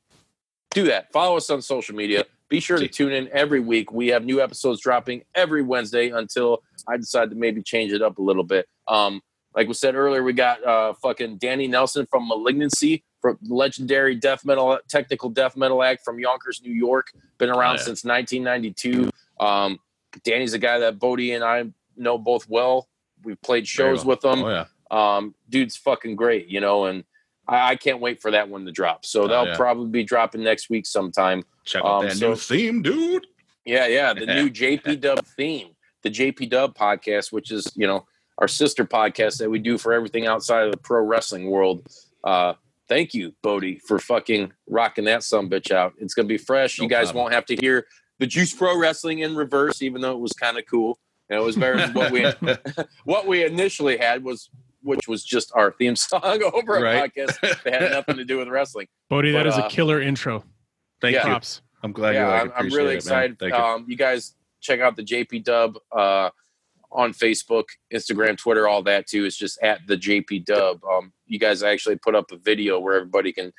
[0.70, 1.12] do that.
[1.12, 2.24] Follow us on social media.
[2.51, 3.92] Be sure to tune in every week.
[3.92, 8.18] We have new episodes dropping every Wednesday until I decide to maybe change it up
[8.18, 8.66] a little bit.
[8.88, 9.22] Um,
[9.55, 14.44] like we said earlier, we got uh, fucking Danny Nelson from Malignancy, from legendary death
[14.44, 17.12] metal, technical death metal act from Yonkers, New York.
[17.38, 17.84] Been around Oh, yeah.
[17.84, 19.11] since 1992.
[19.38, 19.78] Um,
[20.24, 21.64] Danny's a guy that Bodi and I
[21.96, 22.88] know both well.
[23.22, 24.16] We've played shows well.
[24.16, 24.64] with him Oh yeah.
[24.90, 27.05] um, dude's fucking great, you know, and
[27.51, 29.05] I, I can't wait for that one to drop.
[29.05, 29.57] So Oh, that'll yeah.
[29.57, 31.42] probably be dropping next week sometime.
[31.64, 33.26] Check out Um, that so- new theme, dude.
[33.66, 35.68] Yeah, yeah, the new JP Dub theme,
[36.03, 38.07] the JP Dub podcast, which is you know
[38.38, 41.86] our sister podcast that we do for everything outside of the pro wrestling world.
[42.24, 42.55] Uh,
[42.88, 45.92] thank you, Bodi, for fucking rocking that some bitch out.
[45.98, 46.78] It's gonna be fresh.
[46.78, 47.24] No you guys problem.
[47.24, 47.86] won't have to hear
[48.18, 50.98] the Juice Pro Wrestling in reverse, even though it was kind of cool.
[51.28, 52.24] And it was better than what we
[53.05, 54.48] what we initially had was
[54.82, 56.20] which was just our theme song
[56.52, 57.12] over a Right.
[57.14, 58.88] podcast that had nothing to do with wrestling.
[59.10, 60.44] Bodi, that But, is uh, a killer intro.
[61.00, 61.24] Thank Yeah.
[61.24, 61.28] you.
[61.30, 61.62] Props.
[61.82, 62.50] I'm glad yeah, you like I'm, it.
[62.50, 62.96] I'm Appreciate really it, man.
[62.96, 63.38] excited.
[63.38, 63.58] Thank you.
[63.58, 66.28] Um, you guys check out the JP Dub uh,
[66.92, 67.64] on Facebook,
[67.94, 69.24] Instagram, Twitter, all that too.
[69.24, 70.84] It's just at the JP Dub.
[70.84, 73.52] Um, you guys actually put up a video where everybody can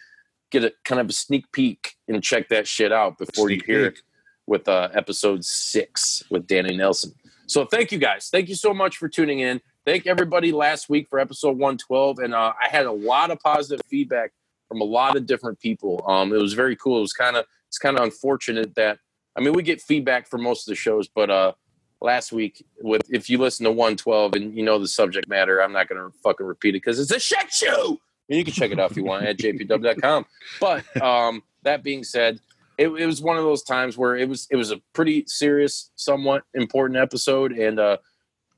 [0.51, 3.73] get a kind of a sneak peek and check that shit out before Sneak you
[3.73, 3.99] hear peek.
[3.99, 4.03] it
[4.47, 7.13] with uh, episode six with Danny Nelson.
[7.47, 8.29] So thank you guys.
[8.31, 9.61] Thank you so much for tuning in.
[9.83, 12.19] Thank everybody last week for episode 112.
[12.19, 14.31] And uh, I had a lot of positive feedback
[14.67, 16.05] from a lot of different people.
[16.07, 16.99] Um, it was very cool.
[16.99, 18.99] It was kind of it's kind of unfortunate that
[19.35, 21.53] I mean we get feedback for most of the shows, but uh,
[21.99, 25.73] last week with if you listen to 112 and you know the subject matter, I'm
[25.73, 27.99] not going to fucking repeat it because it's a shit show.
[28.29, 30.25] And you can check it out if you want at jpw.com.
[30.59, 32.39] But um, that being said,
[32.77, 35.89] it, it was one of those times where it was it was a pretty serious,
[35.95, 37.97] somewhat important episode, and uh,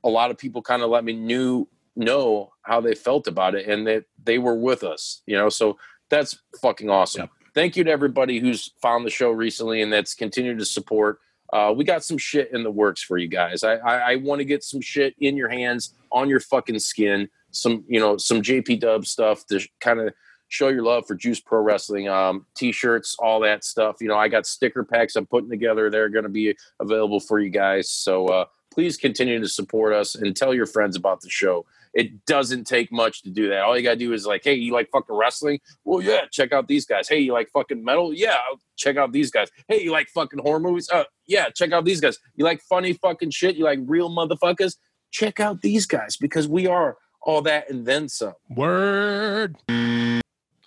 [0.04, 3.66] a lot of people kind of let me knew know how they felt about it,
[3.66, 5.22] and that they were with us.
[5.26, 5.78] You know, so
[6.10, 7.22] that's fucking awesome.
[7.22, 7.30] Yep.
[7.54, 11.20] Thank you to everybody who's found the show recently and that's continued to support.
[11.52, 13.62] Uh, we got some shit in the works for you guys.
[13.62, 17.28] I I, I want to get some shit in your hands, on your fucking skin.
[17.52, 20.12] Some you know some JP Dub stuff to kind of
[20.48, 22.08] show your love for Juice Pro Wrestling.
[22.08, 23.96] Um, t-shirts, all that stuff.
[24.00, 25.90] You know, I got sticker packs I'm putting together.
[25.90, 27.90] They're going to be available for you guys.
[27.90, 28.44] So uh,
[28.74, 31.64] please continue to support us and tell your friends about the show.
[31.94, 33.60] It doesn't take much to do that.
[33.60, 35.60] All you gotta do is like, hey, you like fucking wrestling?
[35.84, 37.08] Well, yeah, check out these guys.
[37.08, 38.12] Hey, you like fucking metal?
[38.12, 38.34] Yeah,
[38.76, 39.48] check out these guys.
[39.68, 40.90] Hey, you like fucking horror movies?
[40.92, 42.18] Uh, yeah, check out these guys.
[42.34, 43.54] You like funny fucking shit?
[43.54, 44.76] You like real motherfuckers?
[45.12, 48.34] Check out these guys because we are all that and then some.
[48.50, 49.56] Word.
[49.68, 50.20] Hey.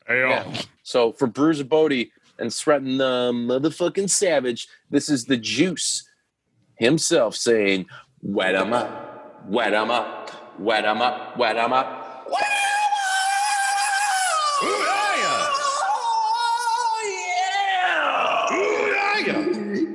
[0.09, 0.61] Yeah.
[0.83, 6.06] So for Bruiser Bodi and Sreten the motherfucking Savage, this is the juice
[6.77, 7.85] himself saying,
[8.21, 12.03] wet 'em up, wet 'em up, wet 'em up, wet 'em up.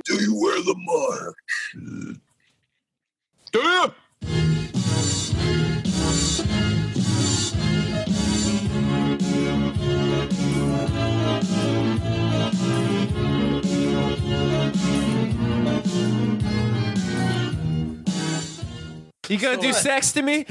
[0.05, 1.35] Do you wear the mark?
[3.51, 3.93] Do you?
[19.29, 20.45] You gonna do sex to me?